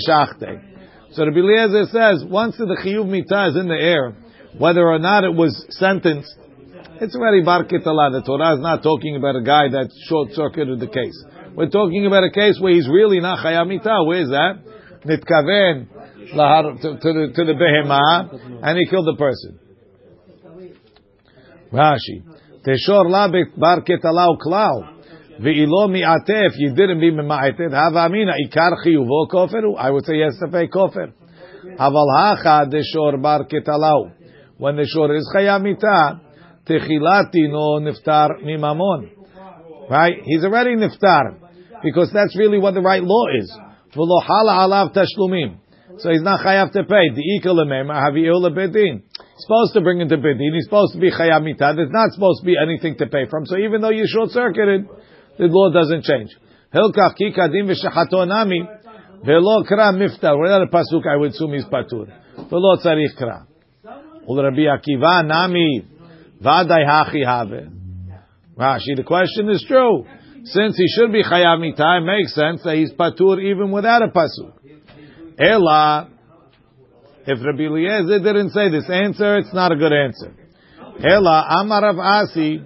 [1.12, 4.14] So Rabbi Eliezer says, once the chiyuv mita is in the air,
[4.58, 6.34] whether or not it was sentenced,
[7.00, 8.12] it's already bar ketala.
[8.12, 11.24] The Torah is not talking about a guy that short circuited the case.
[11.54, 14.02] We're talking about a case where he's really not chayav mita.
[14.04, 14.62] Where is that?
[15.04, 15.88] Nitkaven
[16.34, 19.58] to, the to the behema, and he killed the person.
[21.72, 22.22] Rashi,
[22.66, 24.90] teshor la bar ketalau klau.
[25.40, 27.72] Ve'ilo mi'atef, you didn't be mima'ated.
[27.72, 29.76] Hava amina, ikar chiyuvo koferu.
[29.76, 31.12] I would say yes to pay kofer.
[31.78, 34.12] Aval hacha deshor bar ketalau.
[34.58, 36.20] When the shor is chayamita,
[36.66, 39.10] techilati no niftar mimamon.
[39.90, 40.22] Right?
[40.24, 41.36] He's already niftar.
[41.82, 43.50] Because that's really what the right law is.
[43.94, 45.58] V'lo hala alav tashlumim.
[45.98, 47.10] So he's not chayav to pay.
[47.14, 47.42] He's
[49.42, 50.54] supposed to bring into bedin.
[50.54, 51.76] He's supposed to be chayav mitah.
[51.76, 53.46] There's not supposed to be anything to pay from.
[53.46, 54.88] So even though you short circuited,
[55.38, 56.34] the law doesn't change.
[56.74, 58.66] Hilkach ki kadim v'shachato nami
[59.24, 60.36] v'lo kra miftar.
[60.38, 61.06] We're not a pasuk.
[61.06, 62.08] I would assume he's patur.
[62.50, 63.46] V'lo tzarich kra.
[64.28, 65.84] Rabbi Akiva nami
[66.42, 67.70] v'adai hachi have.
[68.56, 70.06] Rashi, the question is true.
[70.44, 74.52] Since he should be chayav it makes sense that he's patur even without a pasuk.
[75.38, 76.10] Ela,
[77.26, 80.34] if Rabbi Eliezer didn't say this answer, it's not a good answer.
[81.02, 82.62] Ela, Amarav Asi,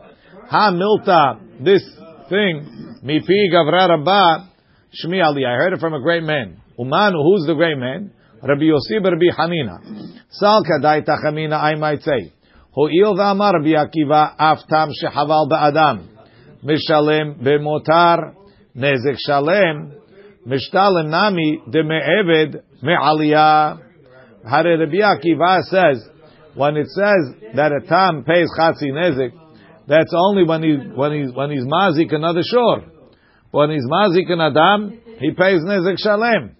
[0.50, 1.82] Ha Milta, this
[2.28, 4.50] thing, Mipi Gavra Rabba,
[4.92, 6.60] Shmi Ali, I heard it from a great man.
[6.78, 8.10] Umanu, who's the great man?
[8.42, 9.79] Rabbi Yossi Rabbi Hanina.
[10.31, 12.33] Sal Kadai Tachamina, I might say.
[12.72, 16.07] Ho'il v'amar Rabbi Akiva, Aftam shehaval ba'adam.
[16.64, 18.35] Mishalem b'motar,
[18.77, 19.92] nezek shalem,
[20.46, 23.79] Mishtalim nami de me'eved me'aliyah.
[24.48, 26.09] Hare Rabbi Akiva says,
[26.55, 29.33] when it says that a tam pays chatzi nezik,
[29.87, 32.85] that's only when he when he's when he's mazik another shore.
[33.51, 36.57] When he's mazik an adam, he pays nezik shalem.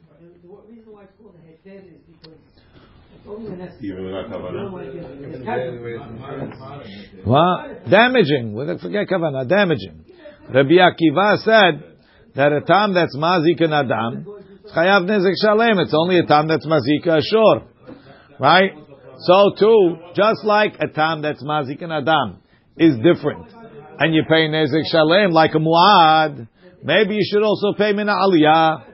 [7.24, 7.90] What?
[7.90, 8.54] Damaging.
[8.80, 9.48] Forget kavana.
[9.48, 10.04] Damaging.
[10.52, 11.82] Rabbi Akiva said
[12.34, 14.24] that a tam that's mazik an adam,
[14.74, 15.78] chayav nezik shalem.
[15.80, 17.62] It's only a tam that's mazik a shore.
[18.38, 18.72] Right?
[19.20, 22.40] So too, just like a tam that's mazik an adam
[22.76, 23.50] is different,
[23.98, 26.48] and you pay nezik shalem like a muad,
[26.82, 28.84] maybe you should also pay mina aliyah.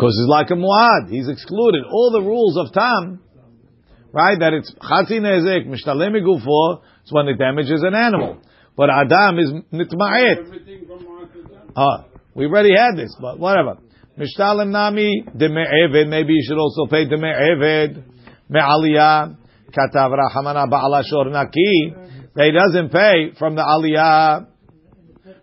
[0.00, 1.10] Because it's like a muad.
[1.10, 1.84] He's excluded.
[1.84, 3.20] All the rules of tam,
[4.12, 4.38] right?
[4.40, 6.16] That it's chatzi nezik, mishtalem
[7.02, 8.40] it's when it damages an animal.
[8.78, 10.38] But adam is nitma'et.
[11.76, 13.76] Ah, we already had this, but whatever.
[14.18, 16.08] Mishtalem nami de me'eved.
[16.08, 18.02] Maybe you should also pay de me'eved
[18.48, 19.36] me'aliyah.
[19.70, 21.94] Katav Rahamana Ba'ala Shor Naki.
[22.36, 24.46] He doesn't pay from the Aliyah.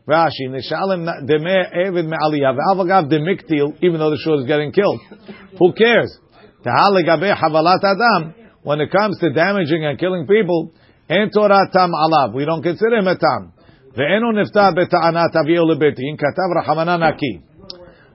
[0.08, 2.56] Rashi, Nishalim Demeh Evid Me'aliyah.
[2.56, 5.02] V'avagav Demiktil, even though the shore is getting killed.
[5.60, 6.18] Who cares?
[6.64, 8.34] Tahalegabe Havalat Adam.
[8.64, 10.74] When it comes to damaging and killing people,
[11.10, 12.34] En Torah Tam Alav.
[12.34, 13.54] We don't consider him a Tam.
[13.98, 16.18] Ve'enu nifta beta'anat aviyo lebetin.
[16.18, 17.42] Katav Rahamana Naki.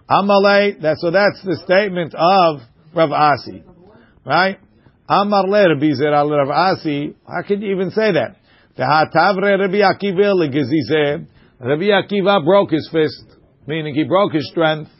[0.09, 2.61] Amalei, that, so that's the statement of
[2.95, 3.63] Rav Asi.
[4.25, 4.59] Right?
[5.09, 7.15] Amar le Rabbi Zera Rav Asi.
[7.27, 8.37] How can you even say that?
[8.79, 11.27] V'hatavre Rabbi Akiva legezizeh.
[11.63, 13.25] Rabbi Akiva broke his fist,
[13.67, 14.91] meaning he broke his strength.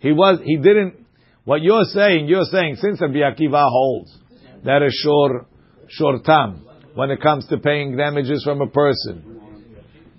[0.00, 1.06] He was, he didn't,
[1.44, 4.16] what you're saying, you're saying, since Rabbi Akiva holds
[4.64, 5.46] that a shor,
[5.88, 9.40] shor tam, when it comes to paying damages from a person,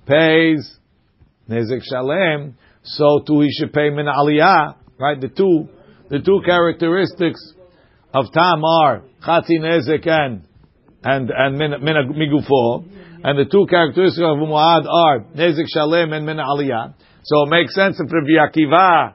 [0.05, 0.77] pays
[1.49, 5.19] Nezek shalem, so too he should pay min aliyah, right?
[5.19, 5.67] The two,
[6.09, 7.41] the two characteristics
[8.13, 10.43] of tam are chatzi nezek and
[11.03, 11.95] and and min, min
[13.23, 16.93] and the two characteristics of muad are nezek shalem and min aliyah.
[17.23, 19.13] So it makes sense if Rabbi Akiva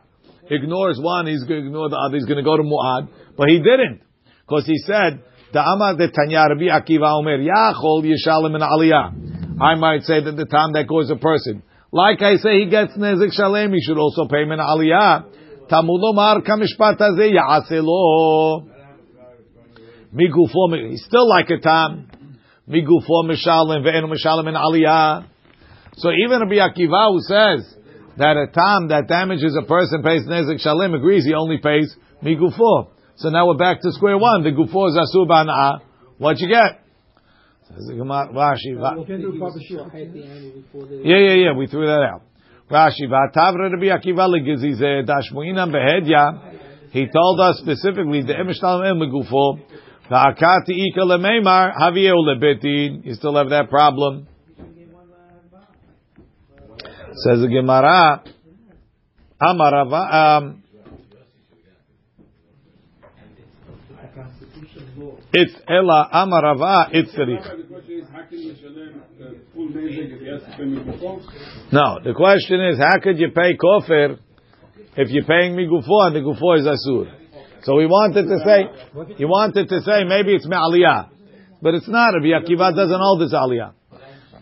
[0.48, 2.16] ignores one, he's going to ignore the other.
[2.16, 4.00] He's going to go to muad, but he didn't
[4.46, 9.60] because he said the Amar de Tanya Rabbi Akiva Omer Yachol Yishalem min aliyah.
[9.60, 12.96] I might say that the time that goes a person, like I say, he gets
[12.96, 15.24] nezek shalem, he should also pay min aliyah.
[15.68, 18.70] Tamud Omar kamishpat hazeh yaaselo.
[20.18, 22.08] He's still like a tam.
[22.68, 25.24] Migufo mishalim ve'enu mishalim in aliyah.
[25.98, 27.74] So even Rabbi Akiva who says
[28.16, 32.88] that a tam that damages a person pays nezek shalim agrees he only pays migufo.
[33.16, 34.42] So now we're back to square one.
[34.42, 35.80] The gufo is asur ba'ana'ah.
[36.18, 36.82] What you get?
[37.68, 38.76] Says the Gemara, Rashi.
[41.02, 41.52] Yeah, yeah, yeah.
[41.56, 42.22] We threw that out.
[42.70, 46.90] Rashi, v'atavre Rabbi Akiva legizizeh dashmuinam behedya.
[46.90, 49.62] He told us specifically the emishtalim el
[53.04, 54.28] You still have that problem.
[57.24, 58.22] Says the Gemara.
[59.40, 60.14] Amarava.
[60.14, 60.62] Um,
[65.32, 66.88] it's ela amarava.
[66.92, 67.12] It's
[70.74, 71.20] migufo?
[71.72, 74.18] No, the question is, how could you pay kofir
[74.96, 77.25] if you're paying me gufo and the gufo is asur.
[77.66, 81.10] So he wanted to say, he wanted to say maybe it's me'aliyah.
[81.60, 82.14] But it's not.
[82.14, 83.72] Rabbi Akiva doesn't hold this aliyah.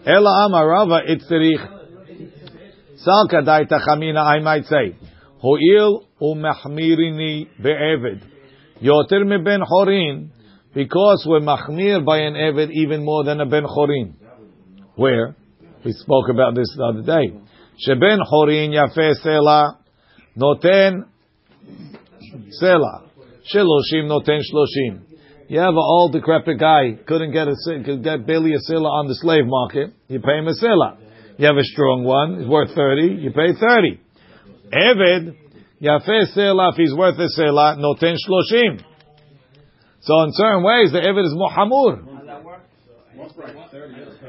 [0.05, 1.57] Ela amar Rava itzrich.
[3.01, 4.97] Salka daita chamina, I might say.
[5.41, 8.23] Ho'il umachmirini be'eved.
[8.83, 10.29] Yoter me ben chorin.
[10.75, 14.17] Because we're machmir by an eved even more than a ben chorin.
[14.97, 15.35] Where?
[15.83, 17.33] We spoke about this the other day.
[17.89, 19.79] Sheben chorin yafe sela
[20.37, 21.07] noten
[22.63, 23.04] sela.
[23.53, 25.03] Shiloshim noten shloshim.
[25.49, 29.09] You have an old decrepit guy couldn't get a could get barely a sila on
[29.09, 29.93] the slave market.
[30.09, 30.97] You pay him a sila.
[31.37, 33.21] You have a strong one, he's worth thirty.
[33.21, 34.01] You pay thirty.
[34.73, 35.37] Eved
[35.83, 38.83] yafe sila if he's worth a sila noten shloshim.
[40.01, 42.15] So in certain ways the eved is muhamur.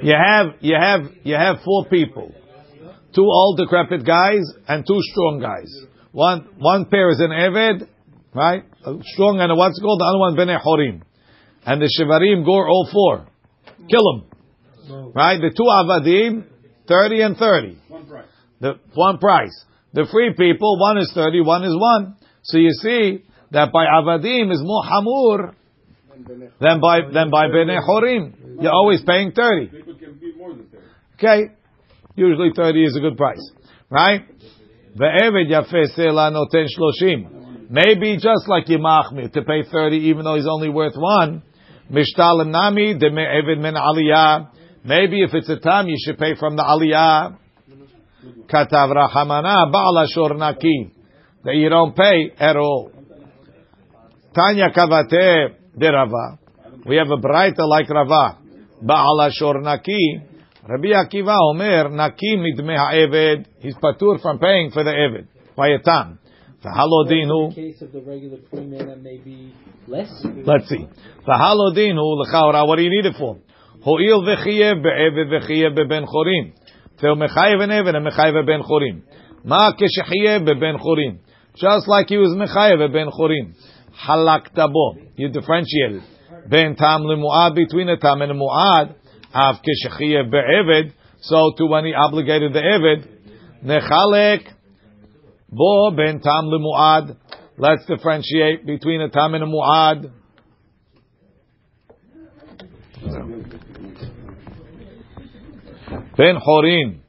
[0.03, 2.33] You have you have you have four people,
[3.13, 5.73] two old decrepit guys and two strong guys.
[6.11, 7.87] One one pair is an eved,
[8.35, 8.63] right?
[8.85, 11.01] A strong and what's it called the other one bnei horim,
[11.65, 13.25] and the shivarim gore all four,
[13.89, 15.39] kill them, right?
[15.39, 16.45] The two avadim,
[16.87, 18.27] thirty and thirty, One price.
[18.59, 19.65] the one price.
[19.93, 22.17] The free people, one is thirty, one is one.
[22.43, 25.55] So you see that by avadim is more hamur
[26.59, 28.61] than by than by bnei horim.
[28.61, 29.67] You're always paying thirty.
[29.67, 30.83] People can be more than 30.
[31.17, 31.53] Okay,
[32.15, 33.51] usually thirty is a good price,
[33.89, 34.21] right?
[34.97, 37.44] Ve'eved yafeh sela noten shloshim.
[37.69, 41.43] Maybe just like Yimachmir to pay thirty, even though he's only worth one.
[41.91, 44.49] Mishtalim nami de me'eved min aliyah.
[44.83, 47.37] Maybe if it's a time, you should pay from the aliyah.
[48.47, 50.91] Katav rahamana ba'ala shor shornaki.
[51.43, 52.91] That you don't pay at all.
[54.35, 56.39] Tanya kavate de Rava.
[56.85, 58.37] We have a brighter like Rava.
[58.83, 60.21] Ba'ala shor shornaki.
[60.67, 63.45] Rabbi Akiva Omer, Nakim midme ha'eved.
[63.59, 65.27] He's patur from paying for the eved.
[65.55, 66.19] By a time.
[66.65, 67.49] V'halodinu.
[67.49, 69.53] In case of the regular man, that may be
[69.87, 70.09] less.
[70.23, 70.87] Let's see.
[71.27, 72.67] V'halodinu l'chaora.
[72.67, 73.37] What do you need it for?
[73.83, 76.53] Ho'il v'chiyev be'eved v'chiyev be'ben chorim.
[76.99, 79.03] Theo mechayev an eved and mechayev ben chorim.
[79.43, 81.19] Ma keshechiyev be'ben chorim.
[81.55, 83.53] Just like he was mechayev ben chorim.
[84.07, 84.95] Halakta bo.
[85.15, 86.01] You differentiated.
[86.49, 88.95] Ben tam lemuad between a tam and a muad.
[89.35, 90.93] Av keshechiyev be'eved.
[91.21, 93.07] So to when he obligated the eved.
[93.63, 94.54] Nechalek
[95.55, 97.15] bo ben tam lemuad.
[97.57, 100.11] Let's differentiate between a tam and a muad.
[106.17, 106.99] Ben chorim.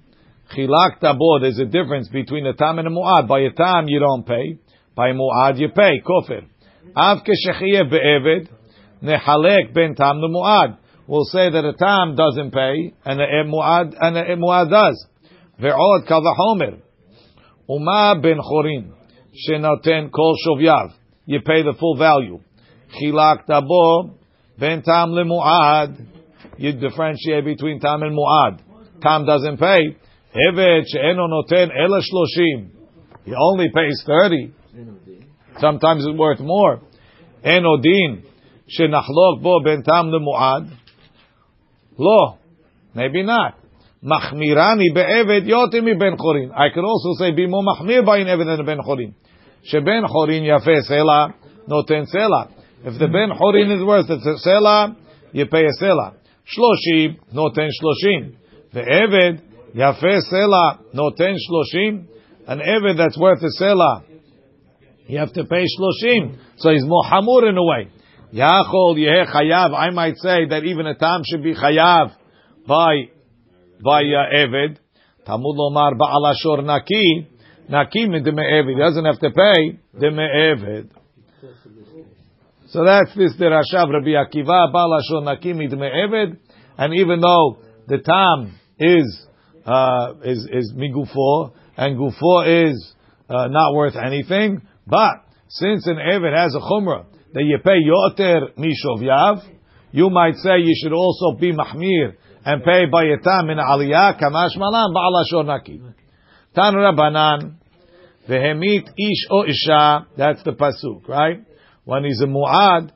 [0.55, 1.41] Chilak tabo.
[1.41, 3.27] There's a difference between a tam and a muad.
[3.27, 4.59] By a tam you don't pay.
[4.95, 6.01] By muad you pay.
[6.01, 6.47] Kofir.
[6.95, 8.49] Av keshechiyev be'eved.
[9.03, 10.79] Nechalek ben tam lemuad.
[11.09, 15.07] We'll say that a tam doesn't pay and a muad and a muad does.
[15.61, 16.86] Ve'od kavahomer.
[17.69, 18.93] Uma ben chorim.
[19.33, 20.93] Shenoten kol shovyav.
[21.27, 22.41] You pay the full value.
[22.95, 24.15] Chilak tabo.
[24.59, 26.07] Ben tam lemuad.
[26.59, 28.61] You differentiate between tam and muad.
[29.03, 29.97] Tam doesn't pay.
[30.49, 32.71] Evet she'eno noten ela shloshim.
[33.25, 34.53] He only pays thirty.
[35.59, 36.81] Sometimes it's worth more.
[37.43, 38.25] Eno din
[38.79, 40.71] shenachlok bo ben tam lemuad.
[41.99, 42.39] Lo,
[42.95, 43.55] maybe not.
[44.03, 46.53] Be'eved yotim mi ben chorin.
[46.55, 49.15] I could also say be more machmir by an eved than a ben chorin.
[49.65, 51.35] Sheben chorin yafe sela
[51.69, 52.51] noten sela.
[52.85, 54.97] If the ben chorin is worth it's a sela.
[55.35, 58.37] Shloshim noten shloshim.
[58.73, 59.41] The eved
[59.75, 62.07] yafe sela noten shloshim.
[62.47, 64.05] An eved that's worth a sela,
[65.09, 66.39] you have to pay shloshim.
[66.59, 67.89] So he's more hamur in a way.
[68.33, 69.75] Yachol yeh chayav.
[69.75, 72.13] I might say that even a tam should be chayav
[72.69, 73.09] by
[73.85, 74.79] uh, Eved.
[75.27, 77.29] Tamud lomar ba'al ashor naki.
[77.69, 78.75] Naki deme Eved.
[78.75, 80.91] He doesn't have to pay deme Eved.
[82.69, 86.39] So that's this the Rashav Rabbi Akiva ba'al ashor naki deme Eved.
[86.79, 87.59] And even though
[87.89, 89.27] the tam is
[89.65, 92.95] uh, is is migufo and gufo is
[93.29, 98.57] uh, not worth anything, but since an Eved has a chumrah that you pay yoter
[98.57, 99.43] mishovyav,
[99.93, 102.15] you might say you should also be mahmir
[102.47, 105.81] and pay by a tam in aliyah kamash malan ba'ala shornaki.
[106.55, 107.57] Tan Rabbanan
[108.29, 110.07] vehemit ish o isha.
[110.17, 111.45] That's the pasuk, right?
[111.85, 112.93] When he's a muad,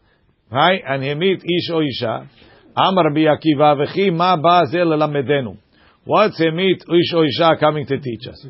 [0.53, 0.80] right?
[0.86, 2.28] And hemit ish o isha.
[2.76, 5.59] Amar v'chi ma ba zel lamedenu.
[6.05, 8.46] What's hemit ish o isha coming to teach us?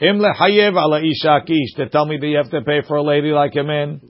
[0.00, 3.02] Im lechayev ala isha kish to tell me that you have to pay for a
[3.02, 4.00] lady like a man.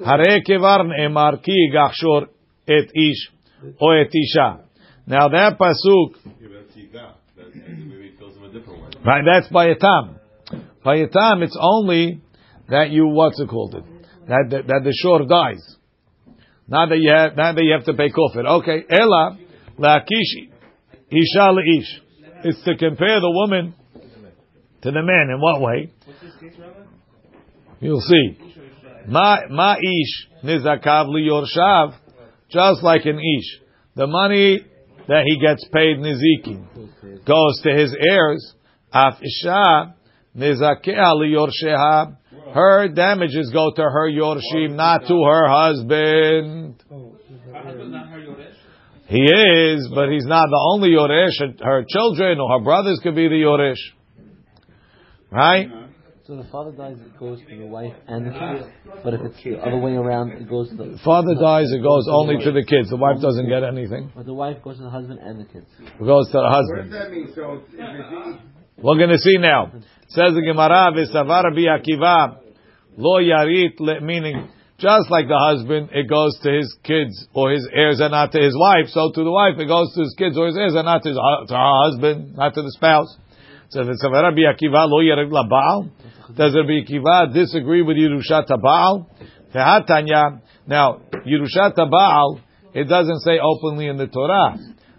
[0.00, 2.28] Ne'emar ki gachshor
[2.68, 3.28] et ish
[3.82, 4.69] o et isha.
[5.10, 6.14] Now that pasuk,
[7.36, 7.56] that's
[9.04, 9.24] right?
[9.26, 10.20] That's by a tam.
[10.84, 12.20] By a tam, it's only
[12.68, 13.84] that you what's it called it
[14.28, 15.76] that that, that the shore dies.
[16.68, 18.46] Not that you have that you have to pay kofir.
[18.60, 19.36] Okay, ela
[19.78, 20.48] laakish
[21.10, 21.90] isha leish.
[22.44, 23.74] It's to compare the woman
[24.82, 25.30] to the man.
[25.34, 25.92] In what way?
[27.80, 28.38] You'll see.
[29.08, 31.94] Ma ma ish nizakav liyorshav,
[32.48, 33.60] just like an ish.
[33.96, 34.69] The money
[35.10, 36.64] that he gets paid nizikin
[37.26, 38.54] goes to his heirs.
[38.92, 39.94] Af isha
[40.36, 42.16] nizakeh.
[42.54, 46.82] Her damages go to her yorshim, not to her husband.
[49.06, 51.60] He is, but he's not the only yoresh.
[51.60, 53.82] Her children or her brothers could be the yoresh,
[55.32, 55.68] right?
[56.30, 58.70] So the father dies, it goes to the wife and the kids.
[59.02, 62.06] But if it's the other way around, it goes to the Father dies, it goes
[62.08, 62.88] only to the kids.
[62.88, 64.12] The wife doesn't get anything.
[64.14, 65.66] but the wife goes to the husband and the kids.
[65.80, 66.92] It goes to the husband.
[66.92, 67.32] that mean?
[67.34, 69.72] So, if it's We're going to see now.
[70.06, 72.38] Says the Gemara, "V'savar bi Akiva
[72.96, 77.98] lo yarit," meaning just like the husband, it goes to his kids or his heirs
[77.98, 78.86] and not to his wife.
[78.90, 81.08] So to the wife, it goes to his kids or his heirs and not to,
[81.08, 83.18] his, to her husband, not to the spouse.
[83.70, 85.90] So "V'savar bi Akiva lo yarit la Baal."
[86.36, 89.08] Does Rabbi Akiva disagree with Yerushat Baal?
[89.54, 90.40] V'hatanya.
[90.66, 92.40] Now Yerushat Baal,
[92.74, 94.56] it doesn't say openly in the Torah.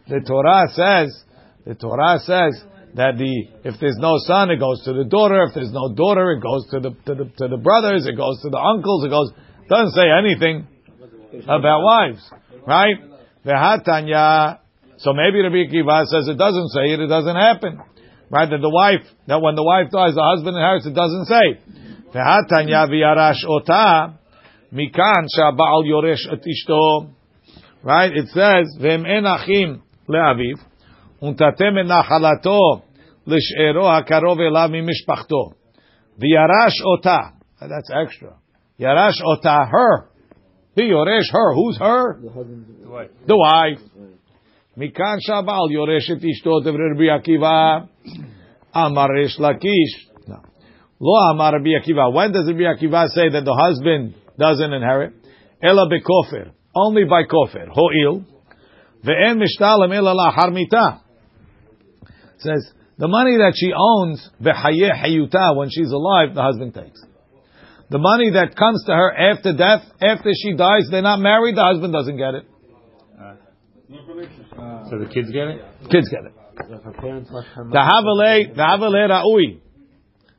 [0.07, 1.23] The Torah says,
[1.65, 2.63] the Torah says
[2.95, 5.43] that the if there's no son, it goes to the daughter.
[5.47, 8.05] If there's no daughter, it goes to the to the to the brothers.
[8.07, 9.05] It goes to the uncles.
[9.05, 9.31] It goes
[9.69, 10.67] doesn't say anything
[11.43, 12.29] about wives,
[12.67, 12.97] right?
[13.45, 14.59] Vehatanya.
[14.97, 16.99] So maybe Rabbi Akiva says it doesn't say it.
[16.99, 17.79] It doesn't happen,
[18.31, 18.49] Right?
[18.49, 21.59] That the wife, that when the wife dies, the husband inherits, it doesn't say.
[22.15, 24.17] Vehatanya v'yarash ota
[24.73, 27.11] mikan sha'ba'al yoresh et ishto.
[27.83, 28.11] Right?
[28.15, 30.59] It says, v'em en achim le'aviv,
[31.21, 32.83] untatem en nachalato
[33.27, 35.53] l'sh'ero ha'karov elav mimishpachto.
[36.17, 37.33] V'yarash ota.
[37.59, 38.37] That's extra.
[38.79, 40.07] Yarash ota, her.
[40.77, 41.53] V'yoresh her.
[41.53, 42.21] Who's her?
[42.21, 42.65] The husband.
[43.27, 43.81] The wife.
[44.77, 46.63] Mikan sha'ba'al yoresh et ishto.
[46.63, 47.87] Devre Rabbi
[48.73, 50.27] Amar Reish Lakish.
[50.27, 50.41] No.
[50.99, 52.13] Lo Amar Rabbi Akiva.
[52.13, 55.13] When does Rabbi Akiva say that the husband doesn't inherit?
[55.61, 56.51] Ela bekofir.
[56.75, 57.67] Only by kofir.
[57.69, 58.25] Ho'il.
[59.05, 61.01] Ve'en mishtalem ela la harmita.
[62.37, 67.03] Says, the money that she owns, veHayeh hayuta, when she's alive, the husband takes.
[67.89, 71.63] The money that comes to her after death, after she dies, they're not married, the
[71.63, 72.45] husband doesn't get it.
[74.89, 75.61] So the kids get it?
[75.89, 79.59] Kids get it if her parents left her The havale, the havale ra'ui.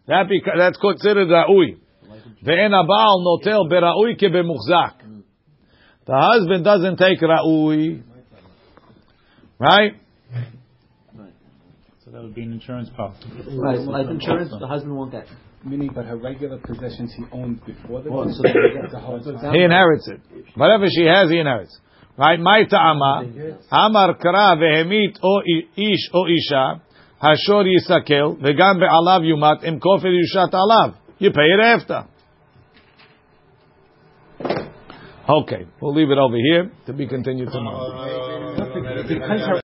[0.06, 1.76] That beca- that's considered ra'ui.
[2.44, 4.94] Ve'en abal notel bera'ui ke bemuchzak.
[6.06, 8.02] The husband doesn't take ra'ui.
[9.58, 9.92] Right?
[12.04, 13.24] So that would be an insurance policy.
[13.56, 15.26] Right, life insurance, the husband won't get.
[15.64, 18.36] Meaning, but her regular possessions he owned before the Well, divorce.
[18.38, 19.38] so they get the husband.
[19.54, 20.20] He inherits it.
[20.56, 21.78] Whatever she has, he inherits.
[22.18, 22.38] Right?
[22.38, 23.24] My ta'ama,
[23.70, 25.40] amar kara vehemit o
[25.76, 26.82] ish o isha,
[27.22, 30.94] hashor yisakel, vegam be'alav yumat, im kofer yushat alav.
[31.18, 32.06] You pay it after.
[35.28, 37.92] Okay, we'll leave it over here to be continued tomorrow.
[37.92, 39.60] Uh, because her